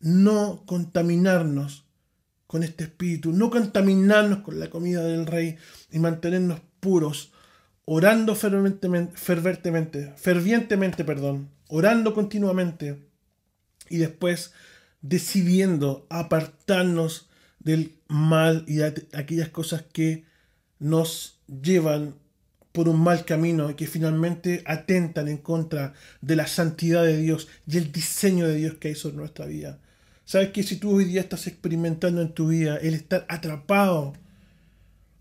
no 0.00 0.62
contaminarnos 0.66 1.84
con 2.46 2.62
este 2.62 2.84
espíritu, 2.84 3.32
no 3.32 3.50
contaminarnos 3.50 4.40
con 4.40 4.60
la 4.60 4.68
comida 4.68 5.02
del 5.02 5.26
rey 5.26 5.56
y 5.90 5.98
mantenernos 5.98 6.60
puros, 6.80 7.32
orando 7.84 8.34
fervientemente, 8.34 9.16
fervientemente, 9.16 10.14
fervientemente, 10.16 11.04
perdón, 11.04 11.50
orando 11.68 12.14
continuamente 12.14 12.98
y 13.88 13.98
después 13.98 14.52
decidiendo 15.00 16.06
apartarnos 16.10 17.28
del 17.58 17.97
mal 18.08 18.64
y 18.66 18.80
aquellas 18.82 19.50
cosas 19.50 19.84
que 19.92 20.24
nos 20.78 21.40
llevan 21.46 22.14
por 22.72 22.88
un 22.88 23.00
mal 23.00 23.24
camino 23.24 23.70
y 23.70 23.74
que 23.74 23.86
finalmente 23.86 24.62
atentan 24.66 25.28
en 25.28 25.38
contra 25.38 25.94
de 26.20 26.36
la 26.36 26.46
santidad 26.46 27.04
de 27.04 27.16
Dios 27.16 27.48
y 27.66 27.78
el 27.78 27.92
diseño 27.92 28.46
de 28.46 28.56
Dios 28.56 28.74
que 28.74 28.88
hay 28.88 28.94
sobre 28.94 29.16
nuestra 29.16 29.46
vida. 29.46 29.78
Sabes 30.24 30.50
que 30.50 30.62
si 30.62 30.76
tú 30.76 30.96
hoy 30.96 31.04
día 31.04 31.20
estás 31.20 31.46
experimentando 31.46 32.20
en 32.20 32.34
tu 32.34 32.48
vida 32.48 32.76
el 32.76 32.94
estar 32.94 33.24
atrapado 33.28 34.14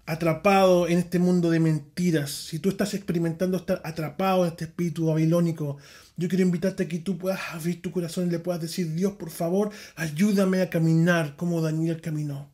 atrapado 0.07 0.87
en 0.87 0.99
este 0.99 1.19
mundo 1.19 1.51
de 1.51 1.59
mentiras, 1.59 2.31
si 2.31 2.59
tú 2.59 2.69
estás 2.69 2.93
experimentando 2.93 3.57
estar 3.57 3.81
atrapado 3.83 4.45
en 4.45 4.51
este 4.51 4.63
espíritu 4.63 5.07
babilónico, 5.07 5.77
yo 6.15 6.29
quiero 6.29 6.43
invitarte 6.43 6.83
a 6.83 6.87
que 6.87 6.99
tú 6.99 7.17
puedas 7.17 7.41
abrir 7.51 7.81
tu 7.81 7.91
corazón 7.91 8.27
y 8.27 8.31
le 8.31 8.39
puedas 8.39 8.61
decir, 8.61 8.93
Dios, 8.93 9.13
por 9.13 9.29
favor, 9.29 9.69
ayúdame 9.97 10.61
a 10.61 10.69
caminar 10.69 11.35
como 11.35 11.61
Daniel 11.61 11.99
caminó. 12.01 12.49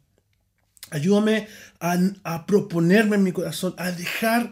Ayúdame 0.93 1.47
a, 1.79 2.45
proponerme 2.45 3.15
en 3.15 3.23
mi 3.23 3.32
corazón, 3.32 3.73
a 3.79 3.91
dejar 3.91 4.51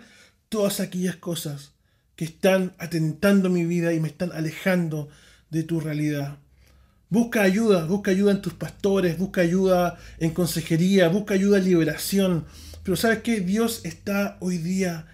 todas 0.50 0.80
aquellas 0.80 1.16
cosas 1.18 1.74
que 2.16 2.26
están 2.26 2.74
atentando 2.80 3.52
mi 3.52 3.64
vida 3.64 3.94
y 3.94 4.00
me 4.00 4.08
están 4.08 4.32
alejando 4.32 5.08
de 5.52 5.62
tu 5.62 5.80
realidad. 5.80 6.40
Busca 7.12 7.44
ayuda, 7.44 7.86
busca 7.86 8.10
ayuda 8.10 8.32
en 8.32 8.42
tus 8.42 8.54
pastores, 8.54 9.20
busca 9.20 9.42
ayuda 9.42 10.00
en 10.18 10.32
consejería, 10.32 11.10
busca 11.10 11.36
ayuda 11.36 11.60
en 11.60 11.66
liberación. 11.66 12.46
Pero 12.82 12.98
sabes 12.98 13.20
que 13.20 13.42
Dios 13.42 13.82
está 13.84 14.38
hoy 14.40 14.58
día 14.58 15.06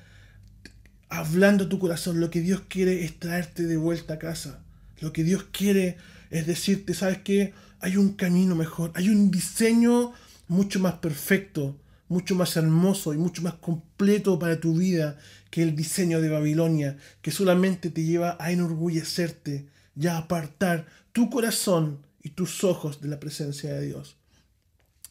hablando 1.09 1.65
a 1.65 1.69
tu 1.69 1.77
corazón. 1.77 2.21
Lo 2.21 2.29
que 2.29 2.39
Dios 2.39 2.61
quiere 2.69 3.03
es 3.03 3.19
traerte 3.19 3.63
de 3.63 3.75
vuelta 3.75 4.13
a 4.13 4.19
casa. 4.19 4.61
Lo 5.01 5.11
que 5.11 5.25
Dios 5.25 5.43
quiere 5.51 5.97
es 6.29 6.47
decirte, 6.47 6.93
sabes 6.93 7.17
que 7.17 7.53
hay 7.81 7.97
un 7.97 8.13
camino 8.13 8.55
mejor, 8.55 8.93
hay 8.95 9.09
un 9.09 9.29
diseño 9.29 10.13
mucho 10.47 10.79
más 10.79 10.95
perfecto, 10.95 11.79
mucho 12.07 12.36
más 12.36 12.55
hermoso 12.55 13.13
y 13.13 13.17
mucho 13.17 13.41
más 13.41 13.55
completo 13.55 14.39
para 14.39 14.60
tu 14.60 14.75
vida 14.77 15.17
que 15.49 15.63
el 15.63 15.75
diseño 15.75 16.21
de 16.21 16.29
Babilonia, 16.29 16.97
que 17.21 17.31
solamente 17.31 17.89
te 17.89 18.03
lleva 18.03 18.38
a 18.39 18.51
enorgullecerte 18.51 19.67
y 19.95 20.07
a 20.07 20.17
apartar 20.17 20.86
tu 21.12 21.29
corazón 21.29 22.05
y 22.21 22.29
tus 22.29 22.63
ojos 22.63 23.01
de 23.01 23.10
la 23.10 23.19
presencia 23.19 23.73
de 23.73 23.88
Dios. 23.88 24.17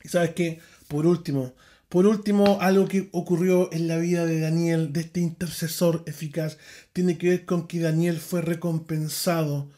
Y 0.04 0.08
sabes 0.08 0.30
que, 0.30 0.60
por 0.88 1.06
último, 1.06 1.54
por 1.88 2.06
último, 2.06 2.58
algo 2.60 2.88
que 2.88 3.08
ocurrió 3.12 3.72
en 3.72 3.86
la 3.86 3.96
vida 3.98 4.26
de 4.26 4.40
Daniel, 4.40 4.92
de 4.92 5.00
este 5.02 5.20
intercesor 5.20 6.02
eficaz, 6.06 6.58
tiene 6.92 7.16
que 7.16 7.30
ver 7.30 7.44
con 7.44 7.68
que 7.68 7.78
Daniel 7.78 8.18
fue 8.18 8.42
recompensado, 8.42 9.70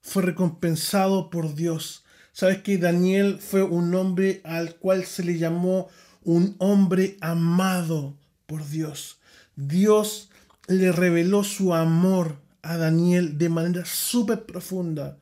fue 0.00 0.22
recompensado 0.22 1.28
por 1.28 1.54
Dios. 1.54 2.04
Sabes 2.38 2.58
que 2.58 2.76
Daniel 2.76 3.38
fue 3.40 3.62
un 3.62 3.94
hombre 3.94 4.42
al 4.44 4.74
cual 4.74 5.06
se 5.06 5.24
le 5.24 5.38
llamó 5.38 5.88
un 6.22 6.54
hombre 6.58 7.16
amado 7.22 8.14
por 8.44 8.68
Dios. 8.68 9.16
Dios 9.56 10.28
le 10.68 10.92
reveló 10.92 11.44
su 11.44 11.72
amor 11.72 12.36
a 12.60 12.76
Daniel 12.76 13.38
de 13.38 13.48
manera 13.48 13.86
súper 13.86 14.44
profunda. 14.44 15.16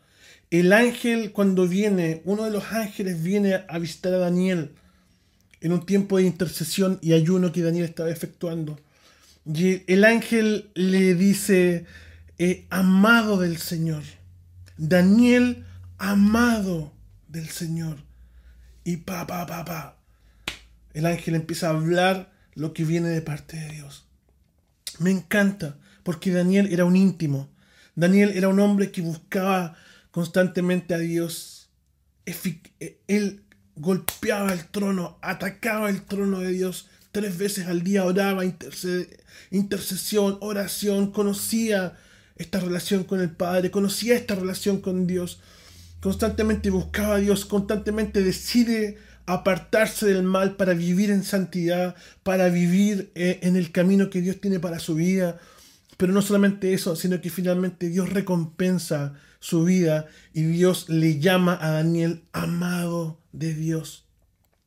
El 0.50 0.72
ángel 0.72 1.30
cuando 1.30 1.68
viene, 1.68 2.20
uno 2.24 2.42
de 2.42 2.50
los 2.50 2.64
ángeles 2.72 3.22
viene 3.22 3.62
a 3.68 3.78
visitar 3.78 4.12
a 4.14 4.18
Daniel 4.18 4.72
en 5.60 5.70
un 5.70 5.86
tiempo 5.86 6.16
de 6.16 6.24
intercesión 6.24 6.98
y 7.00 7.12
ayuno 7.12 7.52
que 7.52 7.62
Daniel 7.62 7.84
estaba 7.84 8.10
efectuando. 8.10 8.76
Y 9.46 9.82
el 9.86 10.04
ángel 10.04 10.68
le 10.74 11.14
dice, 11.14 11.86
eh, 12.38 12.66
amado 12.70 13.38
del 13.38 13.58
Señor. 13.58 14.02
Daniel, 14.76 15.64
amado 15.96 16.93
del 17.34 17.48
Señor. 17.50 17.98
Y 18.84 18.98
pa, 18.98 19.26
pa, 19.26 19.46
pa, 19.46 19.64
pa. 19.64 19.98
El 20.94 21.04
ángel 21.06 21.34
empieza 21.34 21.66
a 21.66 21.70
hablar 21.70 22.32
lo 22.54 22.72
que 22.72 22.84
viene 22.84 23.08
de 23.08 23.20
parte 23.20 23.58
de 23.58 23.68
Dios. 23.70 24.06
Me 24.98 25.10
encanta, 25.10 25.76
porque 26.02 26.30
Daniel 26.32 26.68
era 26.72 26.84
un 26.84 26.96
íntimo. 26.96 27.50
Daniel 27.96 28.32
era 28.34 28.48
un 28.48 28.60
hombre 28.60 28.90
que 28.92 29.02
buscaba 29.02 29.76
constantemente 30.10 30.94
a 30.94 30.98
Dios. 30.98 31.68
Él 33.08 33.44
golpeaba 33.76 34.52
el 34.52 34.66
trono, 34.66 35.18
atacaba 35.20 35.90
el 35.90 36.02
trono 36.02 36.40
de 36.40 36.52
Dios. 36.52 36.88
Tres 37.10 37.36
veces 37.36 37.66
al 37.66 37.82
día 37.82 38.04
oraba, 38.04 38.44
intercesión, 39.50 40.38
oración, 40.40 41.10
conocía 41.10 41.96
esta 42.36 42.60
relación 42.60 43.04
con 43.04 43.20
el 43.20 43.30
Padre, 43.30 43.70
conocía 43.70 44.14
esta 44.14 44.34
relación 44.34 44.80
con 44.80 45.06
Dios. 45.06 45.40
Constantemente 46.04 46.68
buscaba 46.68 47.14
a 47.14 47.18
Dios, 47.18 47.46
constantemente 47.46 48.22
decide 48.22 48.98
apartarse 49.24 50.04
del 50.04 50.22
mal 50.22 50.54
para 50.54 50.74
vivir 50.74 51.10
en 51.10 51.24
santidad, 51.24 51.96
para 52.22 52.50
vivir 52.50 53.10
eh, 53.14 53.38
en 53.40 53.56
el 53.56 53.72
camino 53.72 54.10
que 54.10 54.20
Dios 54.20 54.38
tiene 54.38 54.60
para 54.60 54.80
su 54.80 54.96
vida. 54.96 55.40
Pero 55.96 56.12
no 56.12 56.20
solamente 56.20 56.74
eso, 56.74 56.94
sino 56.94 57.22
que 57.22 57.30
finalmente 57.30 57.88
Dios 57.88 58.10
recompensa 58.12 59.14
su 59.40 59.64
vida 59.64 60.06
y 60.34 60.42
Dios 60.42 60.90
le 60.90 61.20
llama 61.20 61.58
a 61.58 61.70
Daniel 61.70 62.24
amado 62.34 63.18
de 63.32 63.54
Dios. 63.54 64.04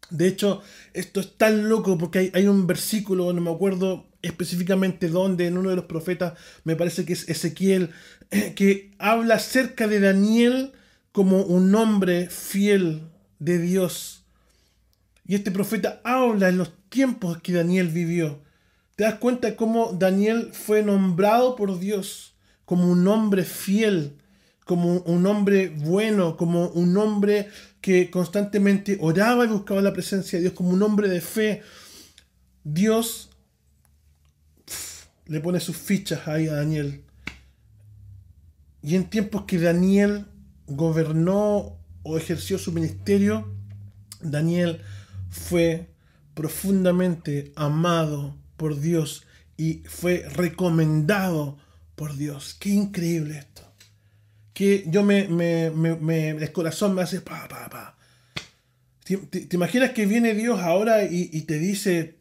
De 0.09 0.27
hecho, 0.27 0.63
esto 0.95 1.19
es 1.19 1.37
tan 1.37 1.69
loco 1.69 1.99
porque 1.99 2.31
hay, 2.33 2.47
un 2.47 2.65
versículo, 2.65 3.31
no 3.31 3.41
me 3.41 3.51
acuerdo 3.51 4.07
específicamente 4.23 5.07
dónde, 5.07 5.45
en 5.45 5.59
uno 5.59 5.69
de 5.69 5.75
los 5.75 5.85
profetas, 5.85 6.33
me 6.63 6.75
parece 6.75 7.05
que 7.05 7.13
es 7.13 7.29
Ezequiel, 7.29 7.91
que 8.55 8.95
habla 8.97 9.35
acerca 9.35 9.87
de 9.87 9.99
Daniel 9.99 10.73
como 11.17 11.41
un 11.41 11.73
hombre 11.73 12.29
fiel 12.29 13.09
de 13.39 13.57
Dios. 13.57 14.23
Y 15.25 15.33
este 15.33 15.49
profeta 15.49 15.99
habla 16.03 16.49
en 16.49 16.59
los 16.59 16.71
tiempos 16.89 17.41
que 17.41 17.53
Daniel 17.53 17.87
vivió. 17.87 18.43
Te 18.95 19.03
das 19.03 19.15
cuenta 19.15 19.55
cómo 19.55 19.93
Daniel 19.93 20.51
fue 20.53 20.83
nombrado 20.83 21.55
por 21.55 21.79
Dios 21.79 22.35
como 22.65 22.91
un 22.91 23.07
hombre 23.07 23.45
fiel, 23.45 24.19
como 24.63 24.99
un 24.99 25.25
hombre 25.25 25.69
bueno, 25.69 26.37
como 26.37 26.67
un 26.67 26.95
hombre 26.97 27.49
que 27.81 28.11
constantemente 28.11 28.99
oraba 29.01 29.45
y 29.45 29.47
buscaba 29.47 29.81
la 29.81 29.93
presencia 29.93 30.37
de 30.37 30.43
Dios, 30.43 30.53
como 30.53 30.69
un 30.69 30.83
hombre 30.83 31.09
de 31.09 31.21
fe. 31.21 31.63
Dios 32.63 33.31
le 35.25 35.39
pone 35.39 35.59
sus 35.61 35.77
fichas 35.77 36.27
ahí 36.27 36.47
a 36.47 36.53
Daniel. 36.53 37.03
Y 38.83 38.93
en 38.93 39.09
tiempos 39.09 39.45
que 39.45 39.57
Daniel 39.57 40.27
gobernó 40.67 41.77
o 42.03 42.17
ejerció 42.17 42.57
su 42.57 42.71
ministerio, 42.71 43.53
Daniel 44.21 44.81
fue 45.29 45.89
profundamente 46.33 47.51
amado 47.55 48.37
por 48.57 48.79
Dios 48.79 49.25
y 49.57 49.83
fue 49.85 50.27
recomendado 50.29 51.57
por 51.95 52.15
Dios. 52.15 52.55
Qué 52.59 52.69
increíble 52.69 53.39
esto. 53.39 53.63
Que 54.53 54.85
yo 54.87 55.03
me, 55.03 55.27
me, 55.27 55.71
me, 55.71 56.29
el 56.29 56.51
corazón 56.51 56.95
me 56.95 57.01
hace 57.01 57.21
pa, 57.21 57.47
pa, 57.47 57.69
pa. 57.69 57.97
¿Te, 59.03 59.47
imaginas 59.51 59.91
que 59.91 60.05
viene 60.05 60.33
Dios 60.33 60.59
ahora 60.59 61.03
y, 61.03 61.41
te 61.41 61.57
dice, 61.59 62.17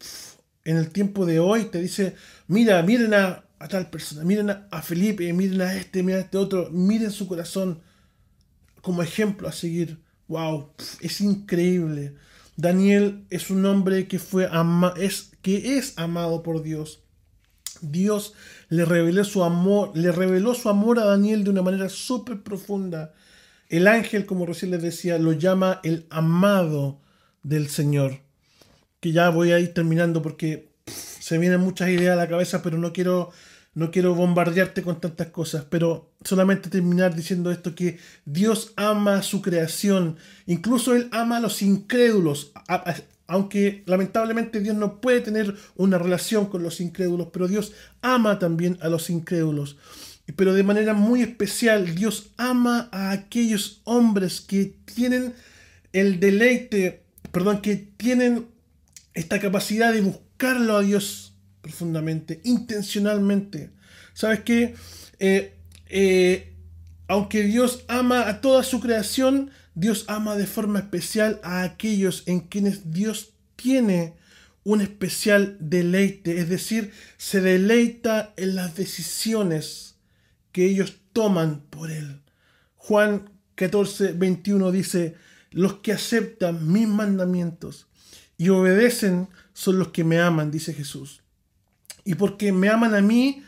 en 0.63 0.77
el 0.77 0.89
tiempo 0.89 1.25
de 1.25 1.39
hoy, 1.39 1.65
te 1.65 1.81
dice, 1.81 2.15
mira, 2.47 2.81
miren 2.81 3.13
a, 3.13 3.43
tal 3.69 3.89
persona, 3.89 4.23
miren 4.23 4.49
a, 4.49 4.81
Felipe, 4.81 5.31
miren 5.33 5.61
a 5.61 5.75
este, 5.75 6.01
miren 6.01 6.21
a 6.21 6.23
este 6.23 6.37
otro, 6.37 6.69
miren 6.71 7.11
su 7.11 7.27
corazón 7.27 7.81
como 8.87 9.03
ejemplo 9.03 9.49
a 9.49 9.51
seguir. 9.51 9.99
Wow, 10.29 10.71
es 11.01 11.19
increíble. 11.19 12.15
Daniel 12.55 13.25
es 13.29 13.49
un 13.49 13.65
hombre 13.65 14.07
que 14.07 14.17
fue 14.17 14.47
ama 14.49 14.93
es, 14.95 15.31
que 15.41 15.77
es 15.77 15.99
amado 15.99 16.41
por 16.41 16.63
Dios. 16.63 17.03
Dios 17.81 18.33
le 18.69 18.85
reveló 18.85 19.25
su 19.25 19.43
amor, 19.43 19.91
le 19.93 20.13
reveló 20.13 20.53
su 20.53 20.69
amor 20.69 20.99
a 20.99 21.05
Daniel 21.05 21.43
de 21.43 21.49
una 21.49 21.61
manera 21.63 21.89
súper 21.89 22.43
profunda. 22.43 23.13
El 23.67 23.87
ángel, 23.87 24.25
como 24.25 24.45
recién 24.45 24.71
les 24.71 24.81
decía, 24.81 25.17
lo 25.17 25.33
llama 25.33 25.81
el 25.83 26.07
amado 26.09 27.01
del 27.43 27.67
Señor. 27.67 28.21
Que 29.01 29.11
ya 29.11 29.27
voy 29.31 29.51
a 29.51 29.59
ir 29.59 29.73
terminando 29.73 30.21
porque 30.21 30.71
se 30.85 31.37
vienen 31.37 31.59
muchas 31.59 31.89
ideas 31.89 32.13
a 32.13 32.21
la 32.23 32.29
cabeza, 32.29 32.61
pero 32.61 32.77
no 32.77 32.93
quiero 32.93 33.31
no 33.77 33.91
quiero 33.91 34.15
bombardearte 34.15 34.81
con 34.81 34.99
tantas 34.99 35.27
cosas, 35.27 35.63
pero 35.69 36.09
solamente 36.23 36.67
terminar 36.67 37.15
diciendo 37.15 37.51
esto 37.51 37.75
que 37.75 37.99
Dios 38.25 38.73
ama 38.75 39.21
su 39.21 39.43
creación, 39.43 40.17
incluso 40.47 40.95
Él 40.95 41.09
ama 41.11 41.37
a 41.37 41.41
los 41.41 41.61
incrédulos, 41.61 42.53
aunque 43.27 43.83
lamentablemente 43.85 44.61
Dios 44.61 44.75
no 44.75 44.99
puede 44.99 45.21
tener 45.21 45.55
una 45.75 45.99
relación 45.99 46.47
con 46.47 46.63
los 46.63 46.81
incrédulos, 46.81 47.27
pero 47.31 47.47
Dios 47.47 47.71
ama 48.01 48.39
también 48.39 48.79
a 48.81 48.87
los 48.87 49.11
incrédulos. 49.11 49.77
Pero 50.35 50.55
de 50.55 50.63
manera 50.63 50.95
muy 50.95 51.21
especial, 51.21 51.93
Dios 51.93 52.31
ama 52.35 52.89
a 52.91 53.11
aquellos 53.11 53.81
hombres 53.83 54.41
que 54.41 54.73
tienen 54.85 55.35
el 55.93 56.19
deleite, 56.19 57.03
perdón, 57.31 57.61
que 57.61 57.75
tienen 57.75 58.47
esta 59.13 59.39
capacidad 59.39 59.93
de 59.93 60.01
buscarlo 60.01 60.77
a 60.77 60.81
Dios 60.81 61.26
profundamente, 61.67 62.39
intencionalmente. 62.45 63.71
¿Sabes 64.13 64.39
qué? 64.41 64.75
Eh, 65.19 65.53
eh, 65.89 66.53
aunque 67.07 67.43
Dios 67.43 67.83
ama 67.89 68.29
a 68.29 68.39
toda 68.39 68.63
su 68.63 68.79
creación, 68.79 69.51
Dios 69.75 70.05
ama 70.07 70.35
de 70.35 70.47
forma 70.47 70.79
especial 70.79 71.39
a 71.43 71.63
aquellos 71.63 72.23
en 72.25 72.39
quienes 72.39 72.91
Dios 72.91 73.33
tiene 73.57 74.15
un 74.63 74.81
especial 74.81 75.57
deleite, 75.59 76.39
es 76.39 76.49
decir, 76.49 76.91
se 77.17 77.41
deleita 77.41 78.33
en 78.37 78.55
las 78.55 78.75
decisiones 78.75 79.95
que 80.51 80.65
ellos 80.65 80.95
toman 81.13 81.61
por 81.69 81.91
Él. 81.91 82.21
Juan 82.75 83.29
14, 83.55 84.13
21 84.13 84.71
dice, 84.71 85.15
los 85.51 85.75
que 85.75 85.93
aceptan 85.93 86.71
mis 86.71 86.87
mandamientos 86.87 87.87
y 88.37 88.49
obedecen 88.49 89.27
son 89.53 89.79
los 89.79 89.89
que 89.89 90.03
me 90.03 90.19
aman, 90.19 90.51
dice 90.51 90.73
Jesús. 90.73 91.21
Y 92.07 92.15
porque 92.15 92.53
me 92.53 92.69
aman 92.69 92.95
a 92.95 93.01
mí, 93.01 93.43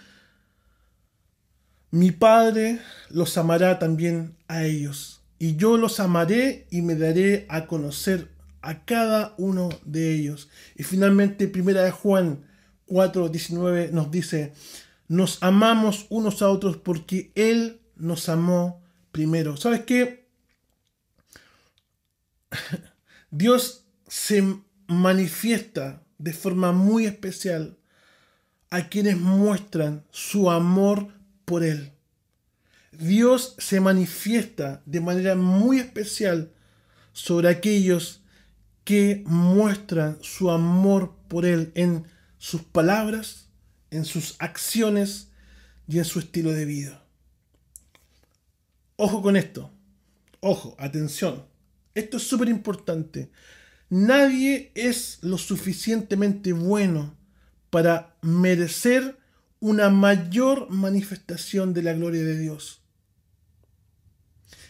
mi 1.92 2.12
Padre 2.12 2.82
los 3.10 3.38
amará 3.38 3.80
también 3.80 4.36
a 4.50 4.66
ellos. 4.66 5.22
Y 5.40 5.56
yo 5.56 5.78
los 5.78 6.02
amaré 6.02 6.68
y 6.70 6.82
me 6.82 6.96
daré 6.96 7.46
a 7.48 7.68
conocer 7.68 8.28
a 8.62 8.84
cada 8.84 9.34
uno 9.38 9.70
de 9.86 10.14
ellos. 10.14 10.50
Y 10.76 10.84
finalmente, 10.84 11.48
primera 11.48 11.84
de 11.84 11.92
Juan 11.92 12.48
4:19 12.86 13.92
nos 13.92 14.12
dice, 14.12 14.52
nos 15.08 15.42
amamos 15.42 16.06
unos 16.10 16.42
a 16.42 16.50
otros 16.50 16.76
porque 16.76 17.32
Él 17.36 17.80
nos 17.96 18.28
amó 18.28 18.84
primero. 19.14 19.56
¿Sabes 19.56 19.86
qué? 19.86 20.28
Dios 23.32 23.86
se 24.10 24.44
manifiesta 24.88 26.04
de 26.18 26.34
forma 26.34 26.74
muy 26.74 27.06
especial 27.06 27.79
a 28.70 28.90
quienes 28.90 29.18
muestran 29.18 30.06
su 30.12 30.52
amor 30.52 31.08
por 31.46 31.64
Él. 31.64 31.94
Dios 32.92 33.56
se 33.58 33.80
manifiesta 33.80 34.82
de 34.86 35.02
manera 35.02 35.36
muy 35.36 35.80
especial 35.80 36.52
sobre 37.14 37.50
aquellos 37.50 38.22
que 38.84 39.24
muestran 39.26 40.18
su 40.22 40.50
amor 40.50 41.16
por 41.28 41.46
Él 41.46 41.72
en 41.76 42.06
sus 42.38 42.62
palabras, 42.64 43.50
en 43.92 44.06
sus 44.06 44.36
acciones 44.40 45.30
y 45.88 46.00
en 46.00 46.06
su 46.06 46.20
estilo 46.20 46.52
de 46.52 46.66
vida. 46.66 47.04
Ojo 48.96 49.22
con 49.22 49.36
esto. 49.36 49.72
Ojo, 50.42 50.76
atención. 50.80 51.46
Esto 51.96 52.18
es 52.18 52.24
súper 52.24 52.50
importante. 52.50 53.32
Nadie 53.90 54.72
es 54.76 55.20
lo 55.22 55.38
suficientemente 55.38 56.54
bueno 56.54 57.19
para 57.70 58.16
merecer 58.22 59.18
una 59.60 59.90
mayor 59.90 60.70
manifestación 60.70 61.74
de 61.74 61.84
la 61.84 61.94
gloria 61.94 62.24
de 62.24 62.38
Dios. 62.38 62.82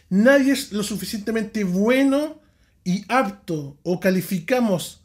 Nadie 0.08 0.52
es 0.52 0.72
lo 0.72 0.82
suficientemente 0.82 1.62
bueno 1.64 2.40
y 2.82 3.04
apto 3.08 3.78
o 3.84 4.00
calificamos 4.00 5.04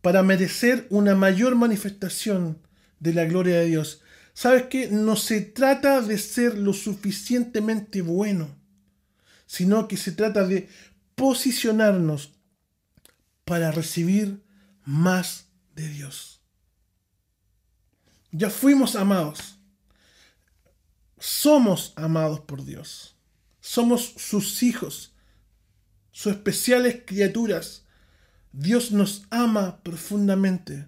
para 0.00 0.24
merecer 0.24 0.86
una 0.90 1.14
mayor 1.14 1.54
manifestación 1.54 2.58
de 2.98 3.14
la 3.14 3.24
gloria 3.24 3.60
de 3.60 3.66
Dios. 3.66 4.02
¿Sabes 4.34 4.64
qué? 4.64 4.88
No 4.88 5.14
se 5.14 5.40
trata 5.42 6.00
de 6.00 6.18
ser 6.18 6.58
lo 6.58 6.72
suficientemente 6.72 8.02
bueno, 8.02 8.48
sino 9.46 9.86
que 9.86 9.96
se 9.96 10.12
trata 10.12 10.44
de 10.44 10.68
posicionarnos 11.14 12.32
para 13.44 13.70
recibir 13.70 14.42
más 14.84 15.46
de 15.76 15.88
Dios. 15.88 16.41
Ya 18.32 18.50
fuimos 18.50 18.96
amados. 18.96 19.60
Somos 21.18 21.92
amados 21.94 22.40
por 22.40 22.64
Dios. 22.64 23.16
Somos 23.60 24.14
sus 24.16 24.62
hijos 24.64 25.12
sus 26.12 26.34
especiales 26.34 27.02
criaturas. 27.04 27.86
Dios 28.52 28.92
nos 28.92 29.26
ama 29.30 29.82
profundamente, 29.82 30.86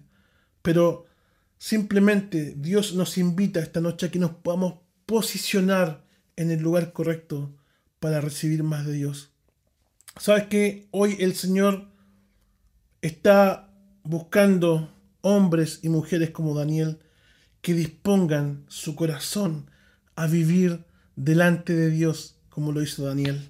pero 0.61 1.05
simplemente 1.57 2.53
Dios 2.55 2.93
nos 2.93 3.17
invita 3.17 3.59
esta 3.59 3.81
noche 3.81 4.05
a 4.05 4.11
que 4.11 4.19
nos 4.19 4.31
podamos 4.31 4.75
posicionar 5.07 6.05
en 6.35 6.51
el 6.51 6.61
lugar 6.61 6.93
correcto 6.93 7.55
para 7.99 8.21
recibir 8.21 8.63
más 8.63 8.85
de 8.85 8.93
Dios. 8.93 9.31
¿Sabes 10.17 10.45
que 10.45 10.87
hoy 10.91 11.17
el 11.19 11.35
Señor 11.35 11.89
está 13.01 13.73
buscando 14.03 14.93
hombres 15.21 15.79
y 15.81 15.89
mujeres 15.89 16.29
como 16.29 16.53
Daniel 16.53 16.99
que 17.65 17.73
dispongan 17.73 18.63
su 18.67 18.95
corazón 18.95 19.71
a 20.15 20.27
vivir 20.27 20.85
delante 21.15 21.73
de 21.73 21.89
Dios 21.89 22.35
como 22.49 22.71
lo 22.71 22.83
hizo 22.83 23.03
Daniel? 23.03 23.49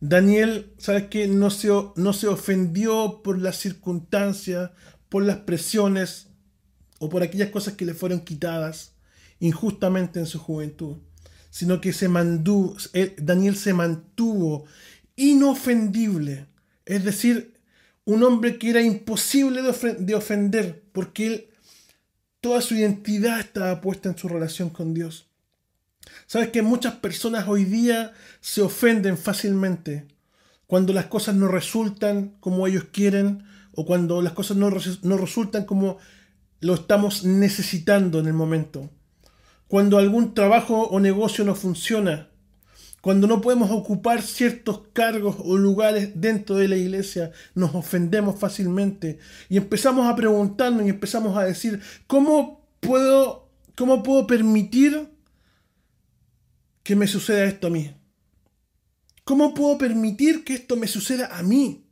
Daniel, 0.00 0.72
¿sabes 0.78 1.08
qué? 1.10 1.28
No 1.28 1.50
se, 1.50 1.68
no 1.96 2.14
se 2.14 2.28
ofendió 2.28 3.20
por 3.22 3.38
las 3.38 3.56
circunstancias, 3.58 4.70
por 5.10 5.22
las 5.22 5.36
presiones 5.36 6.28
o 6.98 7.10
por 7.10 7.22
aquellas 7.22 7.50
cosas 7.50 7.74
que 7.74 7.84
le 7.84 7.92
fueron 7.92 8.20
quitadas 8.20 8.94
injustamente 9.38 10.18
en 10.18 10.24
su 10.24 10.38
juventud, 10.38 10.96
sino 11.50 11.82
que 11.82 11.92
se 11.92 12.08
mantuvo, 12.08 12.78
Daniel 13.18 13.56
se 13.56 13.74
mantuvo 13.74 14.64
inofendible, 15.14 16.46
es 16.86 17.04
decir, 17.04 17.60
un 18.06 18.22
hombre 18.22 18.56
que 18.56 18.70
era 18.70 18.80
imposible 18.80 19.60
de 19.60 20.14
ofender, 20.14 20.84
porque 20.92 21.26
él, 21.26 21.48
toda 22.46 22.60
su 22.60 22.76
identidad 22.76 23.40
estaba 23.40 23.80
puesta 23.80 24.08
en 24.08 24.16
su 24.16 24.28
relación 24.28 24.70
con 24.70 24.94
Dios. 24.94 25.26
Sabes 26.28 26.50
que 26.50 26.62
muchas 26.62 26.94
personas 26.94 27.48
hoy 27.48 27.64
día 27.64 28.12
se 28.40 28.62
ofenden 28.62 29.18
fácilmente 29.18 30.06
cuando 30.68 30.92
las 30.92 31.06
cosas 31.06 31.34
no 31.34 31.48
resultan 31.48 32.36
como 32.38 32.68
ellos 32.68 32.84
quieren 32.92 33.42
o 33.72 33.84
cuando 33.84 34.22
las 34.22 34.32
cosas 34.32 34.56
no, 34.56 34.70
no 35.02 35.16
resultan 35.16 35.64
como 35.64 35.98
lo 36.60 36.74
estamos 36.74 37.24
necesitando 37.24 38.20
en 38.20 38.26
el 38.28 38.34
momento. 38.34 38.90
Cuando 39.66 39.98
algún 39.98 40.32
trabajo 40.32 40.84
o 40.84 41.00
negocio 41.00 41.44
no 41.44 41.56
funciona. 41.56 42.28
Cuando 43.06 43.28
no 43.28 43.40
podemos 43.40 43.70
ocupar 43.70 44.20
ciertos 44.20 44.80
cargos 44.92 45.36
o 45.38 45.56
lugares 45.56 46.20
dentro 46.20 46.56
de 46.56 46.66
la 46.66 46.76
iglesia, 46.76 47.30
nos 47.54 47.72
ofendemos 47.72 48.36
fácilmente 48.36 49.20
y 49.48 49.58
empezamos 49.58 50.08
a 50.08 50.16
preguntarnos 50.16 50.84
y 50.84 50.88
empezamos 50.88 51.38
a 51.38 51.44
decir, 51.44 51.80
¿cómo 52.08 52.68
puedo, 52.80 53.48
cómo 53.76 54.02
puedo 54.02 54.26
permitir 54.26 55.08
que 56.82 56.96
me 56.96 57.06
suceda 57.06 57.44
esto 57.44 57.68
a 57.68 57.70
mí? 57.70 57.94
¿Cómo 59.22 59.54
puedo 59.54 59.78
permitir 59.78 60.42
que 60.42 60.54
esto 60.54 60.74
me 60.74 60.88
suceda 60.88 61.38
a 61.38 61.44
mí? 61.44 61.86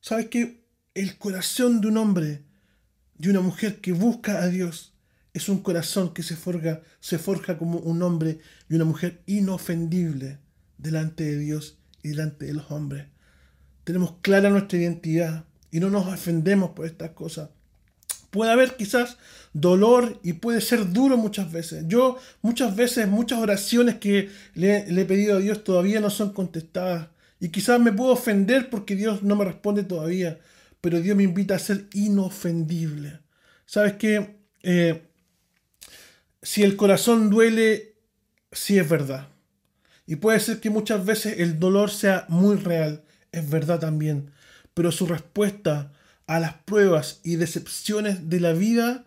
¿Sabes 0.00 0.26
que 0.26 0.68
el 0.94 1.18
corazón 1.18 1.80
de 1.80 1.88
un 1.88 1.96
hombre, 1.96 2.44
de 3.16 3.30
una 3.30 3.40
mujer 3.40 3.80
que 3.80 3.90
busca 3.90 4.40
a 4.40 4.46
Dios, 4.46 4.95
es 5.36 5.50
un 5.50 5.60
corazón 5.60 6.14
que 6.14 6.22
se 6.22 6.34
forja, 6.34 6.80
se 6.98 7.18
forja 7.18 7.58
como 7.58 7.78
un 7.78 8.02
hombre 8.02 8.38
y 8.70 8.74
una 8.74 8.86
mujer 8.86 9.20
inofendible 9.26 10.38
delante 10.78 11.24
de 11.24 11.38
Dios 11.38 11.78
y 12.02 12.08
delante 12.08 12.46
de 12.46 12.54
los 12.54 12.70
hombres? 12.70 13.06
Tenemos 13.84 14.14
clara 14.22 14.48
nuestra 14.48 14.78
identidad 14.78 15.44
y 15.70 15.78
no 15.78 15.90
nos 15.90 16.06
ofendemos 16.06 16.70
por 16.70 16.86
estas 16.86 17.10
cosas. 17.10 17.50
Puede 18.30 18.50
haber 18.50 18.76
quizás 18.76 19.18
dolor 19.52 20.18
y 20.22 20.34
puede 20.34 20.62
ser 20.62 20.90
duro 20.90 21.18
muchas 21.18 21.52
veces. 21.52 21.84
Yo 21.86 22.16
muchas 22.40 22.74
veces, 22.74 23.06
muchas 23.06 23.38
oraciones 23.38 23.96
que 23.96 24.30
le, 24.54 24.88
he 24.88 25.04
pedido 25.04 25.36
a 25.36 25.40
Dios 25.40 25.64
todavía 25.64 26.00
no 26.00 26.08
son 26.08 26.32
contestadas. 26.32 27.08
Y 27.40 27.50
quizás 27.50 27.78
me 27.78 27.92
puedo 27.92 28.12
ofender 28.12 28.70
porque 28.70 28.96
Dios 28.96 29.22
no 29.22 29.36
me 29.36 29.44
responde 29.44 29.84
todavía. 29.84 30.38
Pero 30.80 31.00
Dios 31.00 31.14
me 31.14 31.24
invita 31.24 31.56
a 31.56 31.58
ser 31.58 31.88
inofendible. 31.92 33.20
¿Sabes 33.66 33.94
qué? 33.94 34.36
Eh, 34.62 35.05
si 36.46 36.62
el 36.62 36.76
corazón 36.76 37.28
duele, 37.28 37.96
sí 38.52 38.78
es 38.78 38.88
verdad. 38.88 39.30
Y 40.06 40.14
puede 40.14 40.38
ser 40.38 40.60
que 40.60 40.70
muchas 40.70 41.04
veces 41.04 41.40
el 41.40 41.58
dolor 41.58 41.90
sea 41.90 42.24
muy 42.28 42.54
real. 42.54 43.02
Es 43.32 43.50
verdad 43.50 43.80
también. 43.80 44.30
Pero 44.72 44.92
su 44.92 45.06
respuesta 45.06 45.92
a 46.28 46.38
las 46.38 46.54
pruebas 46.54 47.18
y 47.24 47.34
decepciones 47.34 48.30
de 48.30 48.38
la 48.38 48.52
vida 48.52 49.04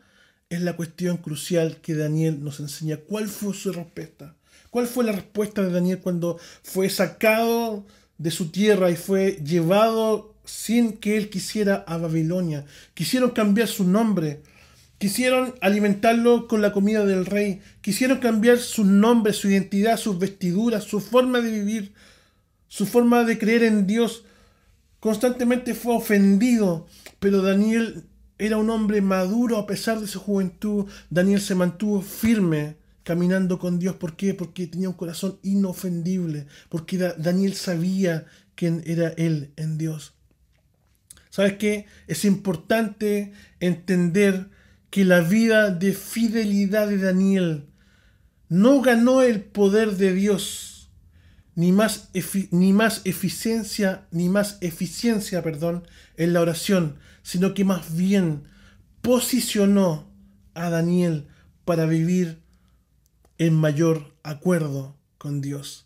es 0.49 0.61
la 0.63 0.75
cuestión 0.75 1.15
crucial 1.15 1.77
que 1.77 1.95
Daniel 1.95 2.43
nos 2.43 2.59
enseña. 2.59 2.97
¿Cuál 2.97 3.29
fue 3.29 3.53
su 3.53 3.71
respuesta? 3.71 4.35
¿Cuál 4.69 4.87
fue 4.87 5.05
la 5.05 5.13
respuesta 5.13 5.61
de 5.61 5.71
Daniel 5.71 5.99
cuando 5.99 6.37
fue 6.61 6.89
sacado 6.89 7.85
de 8.17 8.31
su 8.31 8.51
tierra 8.51 8.91
y 8.91 8.97
fue 8.97 9.39
llevado 9.45 10.35
sin 10.43 10.97
que 10.97 11.15
él 11.15 11.29
quisiera 11.29 11.85
a 11.87 11.95
Babilonia? 11.95 12.65
Quisieron 12.93 13.29
cambiar 13.29 13.69
su 13.69 13.85
nombre, 13.85 14.41
quisieron 14.99 15.55
alimentarlo 15.61 16.47
con 16.47 16.61
la 16.61 16.71
comida 16.71 17.05
del 17.05 17.25
rey, 17.25 17.61
quisieron 17.81 18.19
cambiar 18.19 18.59
su 18.59 18.85
nombre, 18.85 19.33
su 19.33 19.49
identidad, 19.49 19.97
sus 19.97 20.19
vestiduras, 20.19 20.83
su 20.83 20.99
forma 20.99 21.41
de 21.41 21.51
vivir, 21.51 21.93
su 22.67 22.85
forma 22.85 23.23
de 23.23 23.39
creer 23.39 23.63
en 23.63 23.87
Dios. 23.87 24.23
Constantemente 24.99 25.73
fue 25.73 25.95
ofendido 25.95 26.85
pero 27.19 27.41
Daniel 27.41 28.05
era 28.37 28.57
un 28.57 28.69
hombre 28.69 29.01
maduro 29.01 29.57
a 29.57 29.67
pesar 29.67 29.99
de 29.99 30.07
su 30.07 30.19
juventud. 30.19 30.85
Daniel 31.09 31.41
se 31.41 31.55
mantuvo 31.55 32.01
firme 32.01 32.77
caminando 33.03 33.59
con 33.59 33.79
Dios. 33.79 33.95
¿Por 33.97 34.15
qué? 34.15 34.33
Porque 34.33 34.67
tenía 34.67 34.89
un 34.89 34.95
corazón 34.95 35.37
inofendible. 35.43 36.47
Porque 36.69 36.97
Daniel 36.97 37.55
sabía 37.55 38.25
quién 38.55 38.81
era 38.85 39.09
él 39.09 39.51
en 39.57 39.77
Dios. 39.77 40.13
¿Sabes 41.29 41.53
qué? 41.57 41.85
Es 42.07 42.23
importante 42.25 43.33
entender 43.59 44.49
que 44.89 45.05
la 45.05 45.21
vida 45.21 45.69
de 45.69 45.93
fidelidad 45.93 46.87
de 46.87 46.97
Daniel 46.97 47.65
no 48.47 48.81
ganó 48.81 49.21
el 49.21 49.41
poder 49.41 49.97
de 49.97 50.13
Dios, 50.13 50.89
ni 51.55 51.71
más, 51.71 52.09
ni 52.51 52.73
más 52.73 53.01
eficiencia, 53.03 54.07
ni 54.11 54.29
más 54.29 54.57
eficiencia, 54.61 55.43
perdón, 55.43 55.87
en 56.17 56.33
la 56.33 56.41
oración, 56.41 56.97
sino 57.21 57.53
que 57.53 57.65
más 57.65 57.95
bien 57.95 58.43
posicionó 59.01 60.09
a 60.53 60.69
Daniel 60.69 61.27
para 61.65 61.85
vivir 61.85 62.41
en 63.37 63.53
mayor 63.53 64.15
acuerdo 64.23 64.97
con 65.17 65.41
Dios. 65.41 65.85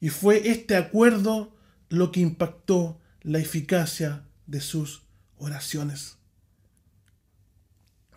Y 0.00 0.08
fue 0.08 0.48
este 0.50 0.76
acuerdo 0.76 1.54
lo 1.88 2.10
que 2.10 2.20
impactó 2.20 3.00
la 3.22 3.38
eficacia 3.38 4.24
de 4.46 4.60
sus 4.60 5.02
oraciones. 5.36 6.16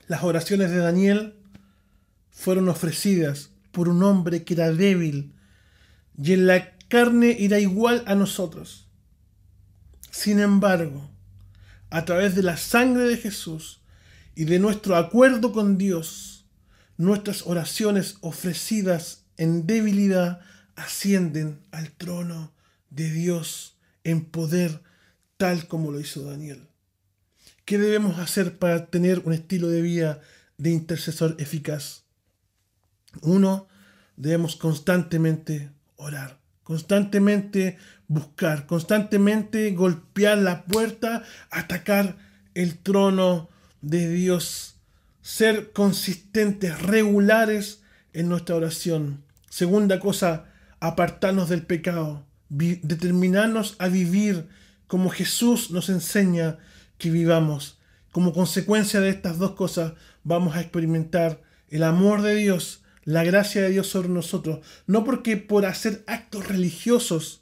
Las 0.07 0.23
oraciones 0.23 0.71
de 0.71 0.77
Daniel 0.77 1.35
fueron 2.31 2.69
ofrecidas 2.69 3.49
por 3.71 3.89
un 3.89 4.03
hombre 4.03 4.43
que 4.43 4.53
era 4.53 4.71
débil 4.71 5.33
y 6.17 6.33
en 6.33 6.47
la 6.47 6.77
carne 6.87 7.37
era 7.39 7.59
igual 7.59 8.03
a 8.05 8.15
nosotros. 8.15 8.87
Sin 10.11 10.39
embargo, 10.39 11.09
a 11.89 12.05
través 12.05 12.35
de 12.35 12.43
la 12.43 12.57
sangre 12.57 13.03
de 13.03 13.17
Jesús 13.17 13.81
y 14.35 14.45
de 14.45 14.59
nuestro 14.59 14.95
acuerdo 14.95 15.51
con 15.51 15.77
Dios, 15.77 16.45
nuestras 16.97 17.47
oraciones 17.47 18.17
ofrecidas 18.21 19.25
en 19.37 19.65
debilidad 19.65 20.41
ascienden 20.75 21.61
al 21.71 21.91
trono 21.91 22.53
de 22.89 23.09
Dios 23.11 23.77
en 24.03 24.23
poder, 24.25 24.81
tal 25.37 25.67
como 25.67 25.91
lo 25.91 25.99
hizo 25.99 26.23
Daniel. 26.23 26.67
¿Qué 27.65 27.79
debemos 27.79 28.19
hacer 28.19 28.59
para 28.59 28.85
tener 28.85 29.23
un 29.25 29.33
estilo 29.33 29.69
de 29.69 29.81
vida 29.81 30.21
de 30.59 30.69
intercesor 30.69 31.35
eficaz? 31.39 32.03
Uno, 33.23 33.67
debemos 34.17 34.55
constantemente 34.55 35.71
orar, 35.95 36.39
constantemente 36.61 37.79
buscar, 38.07 38.67
constantemente 38.67 39.71
golpear 39.71 40.37
la 40.37 40.65
puerta, 40.65 41.23
atacar 41.49 42.17
el 42.53 42.77
trono 42.77 43.49
de 43.81 44.09
Dios, 44.09 44.75
ser 45.23 45.71
consistentes, 45.71 46.79
regulares 46.83 47.81
en 48.13 48.29
nuestra 48.29 48.57
oración. 48.57 49.23
Segunda 49.49 49.99
cosa, 49.99 50.45
apartarnos 50.79 51.49
del 51.49 51.63
pecado, 51.63 52.27
determinarnos 52.49 53.75
a 53.79 53.87
vivir 53.87 54.49
como 54.85 55.09
Jesús 55.09 55.71
nos 55.71 55.89
enseña 55.89 56.59
que 56.97 57.09
vivamos. 57.09 57.79
Como 58.11 58.33
consecuencia 58.33 59.01
de 59.01 59.09
estas 59.09 59.37
dos 59.37 59.51
cosas 59.51 59.93
vamos 60.23 60.55
a 60.55 60.61
experimentar 60.61 61.41
el 61.69 61.83
amor 61.83 62.21
de 62.21 62.35
Dios, 62.35 62.83
la 63.03 63.23
gracia 63.23 63.61
de 63.61 63.69
Dios 63.69 63.87
sobre 63.87 64.09
nosotros. 64.09 64.65
No 64.87 65.03
porque 65.03 65.37
por 65.37 65.65
hacer 65.65 66.03
actos 66.07 66.47
religiosos 66.47 67.41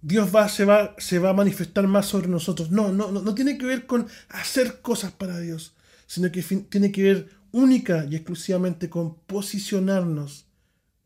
Dios 0.00 0.34
va, 0.34 0.48
se, 0.48 0.64
va, 0.64 0.94
se 0.98 1.18
va 1.18 1.30
a 1.30 1.34
manifestar 1.34 1.86
más 1.88 2.06
sobre 2.06 2.28
nosotros. 2.28 2.70
No, 2.70 2.92
no, 2.92 3.10
no, 3.10 3.20
no 3.20 3.34
tiene 3.34 3.58
que 3.58 3.66
ver 3.66 3.86
con 3.86 4.06
hacer 4.28 4.80
cosas 4.80 5.12
para 5.12 5.38
Dios, 5.40 5.74
sino 6.06 6.30
que 6.30 6.42
tiene 6.42 6.92
que 6.92 7.02
ver 7.02 7.28
única 7.50 8.06
y 8.08 8.14
exclusivamente 8.14 8.88
con 8.88 9.16
posicionarnos 9.20 10.46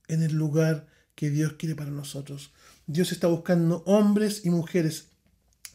en 0.08 0.22
el 0.22 0.34
lugar 0.34 0.86
que 1.14 1.30
Dios 1.30 1.54
quiere 1.54 1.74
para 1.74 1.90
nosotros. 1.90 2.52
Dios 2.86 3.12
está 3.12 3.28
buscando 3.28 3.82
hombres 3.86 4.44
y 4.44 4.50
mujeres 4.50 5.11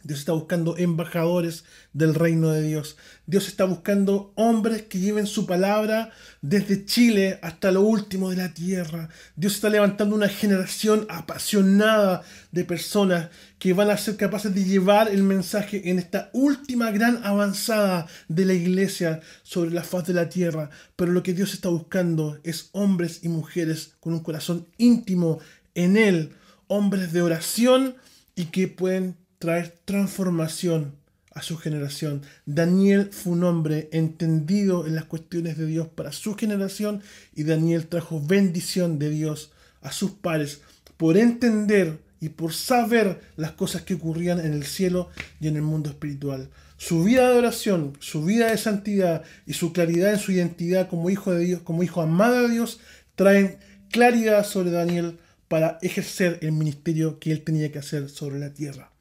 Dios 0.04 0.20
está 0.20 0.32
buscando 0.32 0.78
embajadores 0.78 1.66
del 1.92 2.16
reino 2.16 2.52
de 2.52 2.62
Dios. 2.62 2.98
Dios 3.26 3.48
está 3.48 3.66
buscando 3.66 4.32
hombres 4.36 4.84
que 4.84 5.00
lleven 5.00 5.28
su 5.28 5.46
palabra 5.46 6.12
desde 6.42 6.86
Chile 6.86 7.40
hasta 7.42 7.72
lo 7.72 7.82
último 7.82 8.30
de 8.30 8.38
la 8.38 8.54
tierra. 8.54 9.10
Dios 9.36 9.56
está 9.56 9.70
levantando 9.70 10.16
una 10.16 10.30
generación 10.30 11.06
apasionada 11.10 12.24
de 12.52 12.64
personas 12.64 13.30
que 13.60 13.74
van 13.74 13.90
a 13.90 13.98
ser 13.98 14.16
capaces 14.16 14.54
de 14.54 14.64
llevar 14.64 15.10
el 15.10 15.24
mensaje 15.24 15.90
en 15.90 16.00
esta 16.00 16.30
última 16.32 16.92
gran 16.92 17.26
avanzada 17.26 18.08
de 18.28 18.46
la 18.46 18.54
iglesia 18.54 19.20
sobre 19.44 19.72
la 19.72 19.84
faz 19.84 20.08
de 20.08 20.14
la 20.14 20.30
tierra. 20.30 20.70
Pero 20.96 21.12
lo 21.12 21.24
que 21.24 21.34
Dios 21.34 21.54
está 21.54 21.70
buscando 21.70 22.40
es 22.44 22.70
hombres 22.72 23.20
y 23.24 23.30
mujeres 23.30 23.96
con 24.00 24.14
un 24.14 24.22
corazón 24.22 24.68
íntimo 24.78 25.40
en 25.76 25.98
Él, 25.98 26.34
hombres 26.68 27.12
de 27.12 27.22
oración 27.22 27.96
y 28.36 28.46
que 28.46 28.68
pueden 28.68 29.16
traer 29.40 29.76
transformación 29.86 30.94
a 31.38 31.44
su 31.44 31.58
generación. 31.58 32.24
Daniel 32.46 33.10
fue 33.12 33.34
un 33.34 33.44
hombre 33.44 33.90
entendido 33.92 34.88
en 34.88 34.96
las 34.96 35.06
cuestiones 35.06 35.58
de 35.58 35.68
Dios 35.68 35.88
para 35.88 36.12
su 36.12 36.36
generación 36.36 37.02
y 37.36 37.44
Daniel 37.44 37.88
trajo 37.88 38.20
bendición 38.20 38.98
de 38.98 39.12
Dios 39.12 39.52
a 39.82 39.92
sus 39.92 40.12
pares 40.12 40.62
por 40.98 41.16
entender 41.16 42.00
y 42.20 42.30
por 42.30 42.54
saber 42.54 43.22
las 43.36 43.52
cosas 43.52 43.84
que 43.84 43.94
ocurrían 43.94 44.40
en 44.40 44.54
el 44.54 44.66
cielo 44.66 45.10
y 45.40 45.48
en 45.48 45.56
el 45.56 45.62
mundo 45.62 45.92
espiritual. 45.92 46.50
Su 46.78 47.04
vida 47.04 47.30
de 47.30 47.38
oración, 47.38 47.94
su 48.00 48.26
vida 48.26 48.50
de 48.50 48.58
santidad 48.58 49.24
y 49.46 49.54
su 49.54 49.74
claridad 49.74 50.14
en 50.14 50.20
su 50.20 50.32
identidad 50.32 50.90
como 50.90 51.12
hijo 51.12 51.32
de 51.32 51.46
Dios, 51.46 51.62
como 51.62 51.84
hijo 51.84 52.02
amado 52.02 52.48
de 52.48 52.50
Dios, 52.50 52.80
traen 53.16 53.58
claridad 53.92 54.44
sobre 54.44 54.72
Daniel 54.72 55.20
para 55.48 55.78
ejercer 55.84 56.40
el 56.42 56.52
ministerio 56.52 57.20
que 57.20 57.32
él 57.32 57.44
tenía 57.44 57.72
que 57.72 57.80
hacer 57.80 58.10
sobre 58.10 58.40
la 58.40 58.54
tierra 58.54 58.92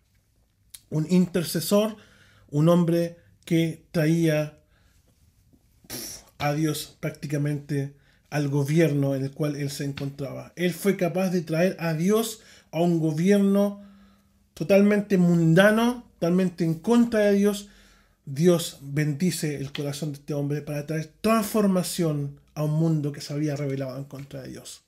un 0.90 1.06
intercesor, 1.10 1.96
un 2.50 2.68
hombre 2.68 3.16
que 3.44 3.84
traía 3.92 4.58
a 6.38 6.52
Dios 6.52 6.96
prácticamente 7.00 7.94
al 8.30 8.48
gobierno 8.48 9.14
en 9.14 9.24
el 9.24 9.30
cual 9.30 9.56
él 9.56 9.70
se 9.70 9.84
encontraba. 9.84 10.52
Él 10.56 10.72
fue 10.74 10.96
capaz 10.96 11.30
de 11.30 11.42
traer 11.42 11.76
a 11.78 11.94
Dios 11.94 12.40
a 12.72 12.80
un 12.80 12.98
gobierno 12.98 13.82
totalmente 14.54 15.16
mundano, 15.16 16.04
totalmente 16.14 16.64
en 16.64 16.74
contra 16.74 17.20
de 17.20 17.32
Dios. 17.34 17.68
Dios 18.24 18.78
bendice 18.82 19.56
el 19.56 19.72
corazón 19.72 20.12
de 20.12 20.18
este 20.18 20.34
hombre 20.34 20.60
para 20.60 20.86
traer 20.86 21.12
transformación 21.20 22.40
a 22.54 22.64
un 22.64 22.72
mundo 22.72 23.12
que 23.12 23.20
se 23.20 23.32
había 23.32 23.54
revelado 23.54 23.96
en 23.96 24.04
contra 24.04 24.42
de 24.42 24.48
Dios. 24.48 24.82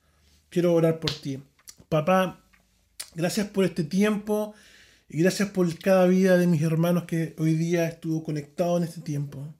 Quiero 0.50 0.74
orar 0.74 0.98
por 0.98 1.12
ti. 1.12 1.42
Papá, 1.88 2.40
gracias 3.14 3.46
por 3.48 3.64
este 3.64 3.84
tiempo 3.84 4.54
y 5.08 5.22
gracias 5.22 5.50
por 5.50 5.74
cada 5.78 6.06
vida 6.06 6.36
de 6.36 6.46
mis 6.46 6.60
hermanos 6.62 7.04
que 7.04 7.34
hoy 7.38 7.54
día 7.54 7.88
estuvo 7.88 8.22
conectado 8.22 8.76
en 8.76 8.84
este 8.84 9.00
tiempo. 9.00 9.54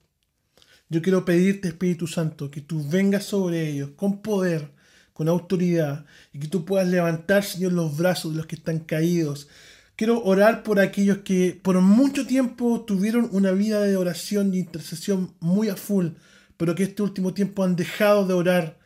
Yo 0.89 1.01
quiero 1.01 1.25
pedirte, 1.25 1.69
Espíritu 1.69 2.05
Santo, 2.05 2.51
que 2.51 2.61
tú 2.61 2.87
vengas 2.87 3.23
sobre 3.25 3.67
ellos 3.67 3.91
con 3.95 4.21
poder, 4.21 4.71
con 5.11 5.27
autoridad, 5.27 6.05
y 6.33 6.39
que 6.39 6.47
tú 6.47 6.65
puedas 6.65 6.87
levantar, 6.87 7.43
Señor, 7.43 7.73
los 7.73 7.97
brazos 7.97 8.31
de 8.31 8.37
los 8.37 8.45
que 8.45 8.55
están 8.55 8.79
caídos. 8.79 9.47
Quiero 9.95 10.23
orar 10.23 10.61
por 10.63 10.79
aquellos 10.79 11.19
que 11.19 11.59
por 11.61 11.81
mucho 11.81 12.27
tiempo 12.27 12.81
tuvieron 12.81 13.27
una 13.31 13.51
vida 13.51 13.81
de 13.81 13.97
oración 13.97 14.53
y 14.53 14.59
intercesión 14.59 15.33
muy 15.39 15.69
a 15.69 15.75
full, 15.75 16.09
pero 16.57 16.75
que 16.75 16.83
este 16.83 17.01
último 17.01 17.33
tiempo 17.33 17.63
han 17.63 17.75
dejado 17.75 18.25
de 18.25 18.33
orar 18.33 18.79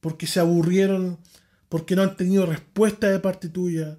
porque 0.00 0.26
se 0.26 0.40
aburrieron, 0.40 1.18
porque 1.68 1.96
no 1.96 2.02
han 2.02 2.16
tenido 2.16 2.46
respuesta 2.46 3.08
de 3.08 3.20
parte 3.20 3.48
tuya 3.48 3.98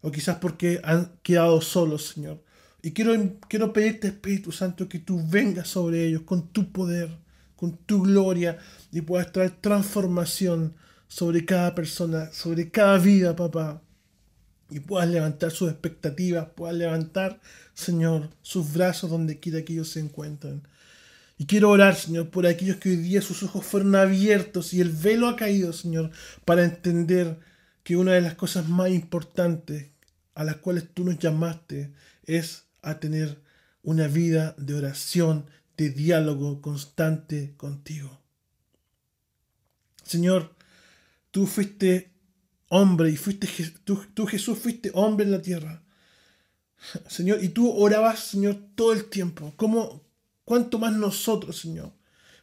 o 0.00 0.10
quizás 0.10 0.38
porque 0.38 0.80
han 0.84 1.12
quedado 1.22 1.60
solos, 1.60 2.08
Señor. 2.08 2.42
Y 2.82 2.92
quiero, 2.92 3.12
quiero 3.48 3.72
pedirte, 3.72 4.08
Espíritu 4.08 4.52
Santo, 4.52 4.88
que 4.88 5.00
tú 5.00 5.20
vengas 5.28 5.68
sobre 5.68 6.06
ellos 6.06 6.22
con 6.22 6.48
tu 6.48 6.70
poder, 6.70 7.10
con 7.56 7.76
tu 7.76 8.02
gloria, 8.02 8.58
y 8.92 9.00
puedas 9.00 9.32
traer 9.32 9.50
transformación 9.60 10.74
sobre 11.08 11.44
cada 11.44 11.74
persona, 11.74 12.30
sobre 12.32 12.70
cada 12.70 12.98
vida, 12.98 13.34
papá. 13.34 13.82
Y 14.70 14.80
puedas 14.80 15.08
levantar 15.08 15.50
sus 15.50 15.70
expectativas, 15.70 16.48
puedas 16.54 16.76
levantar, 16.76 17.40
Señor, 17.74 18.30
sus 18.42 18.72
brazos 18.72 19.10
donde 19.10 19.40
quiera 19.40 19.62
que 19.62 19.72
ellos 19.72 19.88
se 19.88 20.00
encuentren. 20.00 20.62
Y 21.38 21.46
quiero 21.46 21.70
orar, 21.70 21.94
Señor, 21.94 22.30
por 22.30 22.46
aquellos 22.46 22.76
que 22.76 22.90
hoy 22.90 22.96
día 22.96 23.22
sus 23.22 23.42
ojos 23.42 23.64
fueron 23.64 23.94
abiertos 23.94 24.74
y 24.74 24.80
el 24.80 24.90
velo 24.90 25.28
ha 25.28 25.36
caído, 25.36 25.72
Señor, 25.72 26.10
para 26.44 26.64
entender 26.64 27.38
que 27.82 27.96
una 27.96 28.12
de 28.12 28.20
las 28.20 28.34
cosas 28.34 28.68
más 28.68 28.90
importantes 28.90 29.86
a 30.38 30.44
las 30.44 30.58
cuales 30.58 30.94
tú 30.94 31.02
nos 31.02 31.18
llamaste 31.18 31.92
es 32.22 32.62
a 32.80 33.00
tener 33.00 33.42
una 33.82 34.06
vida 34.06 34.54
de 34.56 34.74
oración, 34.74 35.46
de 35.76 35.90
diálogo 35.90 36.62
constante 36.62 37.54
contigo. 37.56 38.20
Señor, 40.04 40.54
tú 41.32 41.44
fuiste 41.48 42.12
hombre 42.68 43.10
y 43.10 43.16
fuiste 43.16 43.48
tú, 43.82 44.00
tú 44.14 44.26
Jesús 44.26 44.56
fuiste 44.60 44.92
hombre 44.94 45.26
en 45.26 45.32
la 45.32 45.42
tierra. 45.42 45.82
Señor, 47.08 47.42
y 47.42 47.48
tú 47.48 47.68
orabas, 47.72 48.20
Señor, 48.20 48.60
todo 48.76 48.92
el 48.92 49.06
tiempo. 49.06 49.52
¿Cómo, 49.56 50.04
cuánto 50.44 50.78
más 50.78 50.92
nosotros, 50.92 51.58
Señor. 51.58 51.90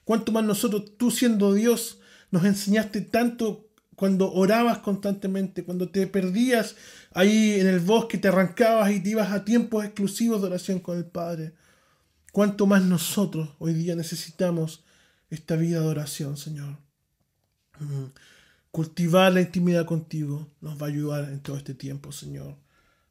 Cuánto 0.04 0.34
más 0.34 0.44
nosotros, 0.44 0.98
tú 0.98 1.12
siendo 1.12 1.54
Dios, 1.54 2.00
nos 2.30 2.44
enseñaste 2.44 3.00
tanto 3.00 3.70
cuando 3.96 4.34
orabas 4.34 4.80
constantemente, 4.80 5.64
cuando 5.64 5.88
te 5.88 6.06
perdías 6.08 6.76
ahí 7.16 7.60
en 7.60 7.68
el 7.68 7.80
bosque, 7.80 8.18
te 8.18 8.28
arrancabas 8.28 8.92
y 8.92 9.00
te 9.00 9.10
ibas 9.10 9.32
a 9.32 9.46
tiempos 9.46 9.84
exclusivos 9.84 10.42
de 10.42 10.48
oración 10.48 10.80
con 10.80 10.98
el 10.98 11.06
Padre. 11.06 11.54
Cuánto 12.32 12.68
más 12.68 12.84
nosotros 12.84 13.50
hoy 13.58 13.74
día 13.74 13.96
necesitamos 13.96 14.84
esta 15.30 15.56
vida 15.56 15.80
de 15.80 15.88
oración, 15.88 16.38
Señor. 16.38 16.78
Mm. 17.80 18.12
Cultivar 18.70 19.32
la 19.32 19.40
intimidad 19.40 19.86
contigo 19.86 20.52
nos 20.60 20.80
va 20.80 20.88
a 20.88 20.90
ayudar 20.90 21.30
en 21.30 21.40
todo 21.40 21.56
este 21.56 21.74
tiempo, 21.74 22.12
Señor, 22.12 22.58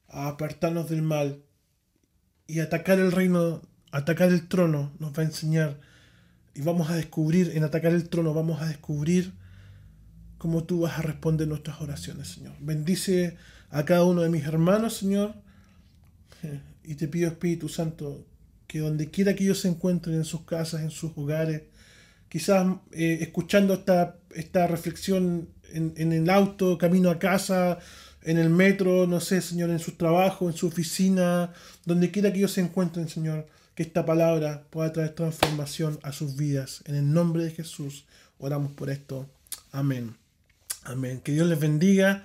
a 0.09 0.29
apartarnos 0.29 0.91
del 0.91 1.01
mal 1.01 1.43
y 2.47 2.61
atacar 2.61 2.99
el 2.99 3.11
reino, 3.11 3.63
atacar 3.91 4.29
el 4.29 4.47
trono, 4.49 4.93
nos 4.99 5.19
va 5.19 5.23
a 5.23 5.27
enseñar 5.27 5.81
y 6.55 6.61
vamos 6.61 6.91
a 6.91 6.97
descubrir, 6.97 7.53
en 7.55 7.65
atacar 7.65 7.93
el 7.93 8.11
trono, 8.11 8.35
vamos 8.35 8.61
a 8.61 8.67
descubrir 8.67 9.33
cómo 10.37 10.65
tú 10.65 10.81
vas 10.81 10.99
a 10.99 11.03
responder 11.03 11.49
nuestras 11.49 11.81
oraciones, 11.81 12.29
Señor. 12.29 12.55
Bendice 12.61 13.39
a 13.75 13.85
cada 13.85 14.05
uno 14.05 14.23
de 14.23 14.29
mis 14.29 14.45
hermanos, 14.45 14.97
Señor, 14.97 15.35
y 16.85 16.95
te 16.95 17.09
pido, 17.09 17.29
Espíritu 17.29 17.69
Santo, 17.69 18.25
que 18.69 18.79
donde 18.79 19.11
quiera 19.11 19.35
que 19.35 19.43
ellos 19.43 19.61
se 19.61 19.69
encuentren, 19.69 20.15
en 20.15 20.25
sus 20.25 20.43
casas, 20.43 20.83
en 20.83 20.91
sus 20.91 21.11
hogares, 21.17 21.63
quizás 22.29 22.69
eh, 22.93 23.19
escuchando 23.21 23.75
esta, 23.75 24.17
esta 24.31 24.69
reflexión 24.69 25.49
en, 25.73 26.13
el 26.13 26.31
auto, 26.31 26.79
camino 26.79 27.11
a 27.11 27.19
casa, 27.19 27.81
en 28.23 28.39
el 28.39 28.49
metro, 28.49 29.09
no 29.09 29.19
sé, 29.19 29.41
Señor, 29.41 29.71
en 29.71 29.81
su 29.81 29.93
trabajo, 29.97 30.49
en 30.49 30.57
su 30.57 30.69
oficina, 30.69 31.53
donde 31.85 32.13
quiera 32.13 32.33
que 32.33 32.39
ellos 32.39 32.53
se 32.53 32.61
encuentren, 32.61 33.09
Señor, 33.09 33.49
que 33.75 33.83
esta 33.83 34.07
palabra 34.07 34.69
pueda 34.71 34.93
traer 34.93 35.17
transformación 35.17 35.99
a 36.05 36.13
sus 36.13 36.37
vidas. 36.37 36.85
En 36.87 36.95
el 36.95 37.13
nombre 37.13 37.43
de 37.43 37.51
Jesús 37.51 38.05
oramos 38.39 38.71
por 38.71 38.89
esto. 38.89 39.29
Amén. 39.73 40.15
Amén. 40.85 41.21
Que 41.25 41.33
Dios 41.33 41.49
les 41.49 41.59
bendiga 41.59 42.25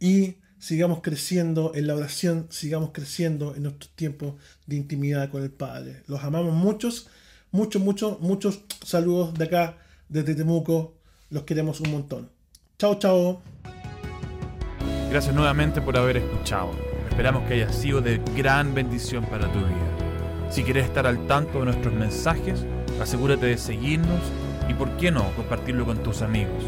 y 0.00 0.38
sigamos 0.58 1.00
creciendo 1.02 1.72
en 1.74 1.86
la 1.86 1.94
oración, 1.94 2.46
sigamos 2.50 2.90
creciendo 2.92 3.54
en 3.54 3.64
nuestros 3.64 3.90
tiempos 3.94 4.34
de 4.66 4.76
intimidad 4.76 5.30
con 5.30 5.42
el 5.42 5.50
Padre. 5.50 6.02
Los 6.06 6.22
amamos 6.24 6.54
muchos, 6.54 7.08
muchos, 7.50 7.82
muchos, 7.82 8.20
muchos 8.20 8.60
saludos 8.84 9.34
de 9.34 9.44
acá, 9.44 9.78
desde 10.08 10.34
Temuco. 10.34 10.94
Los 11.30 11.44
queremos 11.44 11.80
un 11.80 11.90
montón. 11.92 12.30
Chao, 12.78 12.98
chao. 12.98 13.42
Gracias 15.10 15.34
nuevamente 15.34 15.80
por 15.80 15.96
haber 15.96 16.18
escuchado. 16.18 16.70
Esperamos 17.08 17.46
que 17.48 17.54
haya 17.54 17.72
sido 17.72 18.00
de 18.00 18.20
gran 18.36 18.74
bendición 18.74 19.24
para 19.24 19.50
tu 19.52 19.58
vida. 19.58 19.98
Si 20.50 20.62
quieres 20.62 20.86
estar 20.86 21.06
al 21.06 21.26
tanto 21.26 21.58
de 21.58 21.66
nuestros 21.66 21.92
mensajes, 21.92 22.64
asegúrate 23.00 23.46
de 23.46 23.58
seguirnos 23.58 24.20
y, 24.68 24.74
por 24.74 24.96
qué 24.96 25.10
no, 25.10 25.30
compartirlo 25.34 25.84
con 25.84 26.02
tus 26.02 26.22
amigos. 26.22 26.64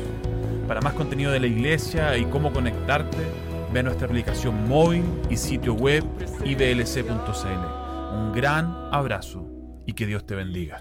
Para 0.67 0.81
más 0.81 0.95
contenido 0.95 1.33
de 1.33 1.41
la 1.41 1.47
iglesia 1.47 2.17
y 2.17 2.25
cómo 2.27 2.53
conectarte, 2.53 3.19
ve 3.73 3.83
nuestra 3.83 4.07
aplicación 4.07 4.69
móvil 4.69 5.05
y 5.29 5.37
sitio 5.37 5.75
web 5.75 6.05
iblc.cl. 6.45 8.15
Un 8.15 8.33
gran 8.33 8.75
abrazo 8.93 9.47
y 9.87 9.93
que 9.93 10.07
Dios 10.07 10.27
te 10.27 10.35
bendiga. 10.35 10.79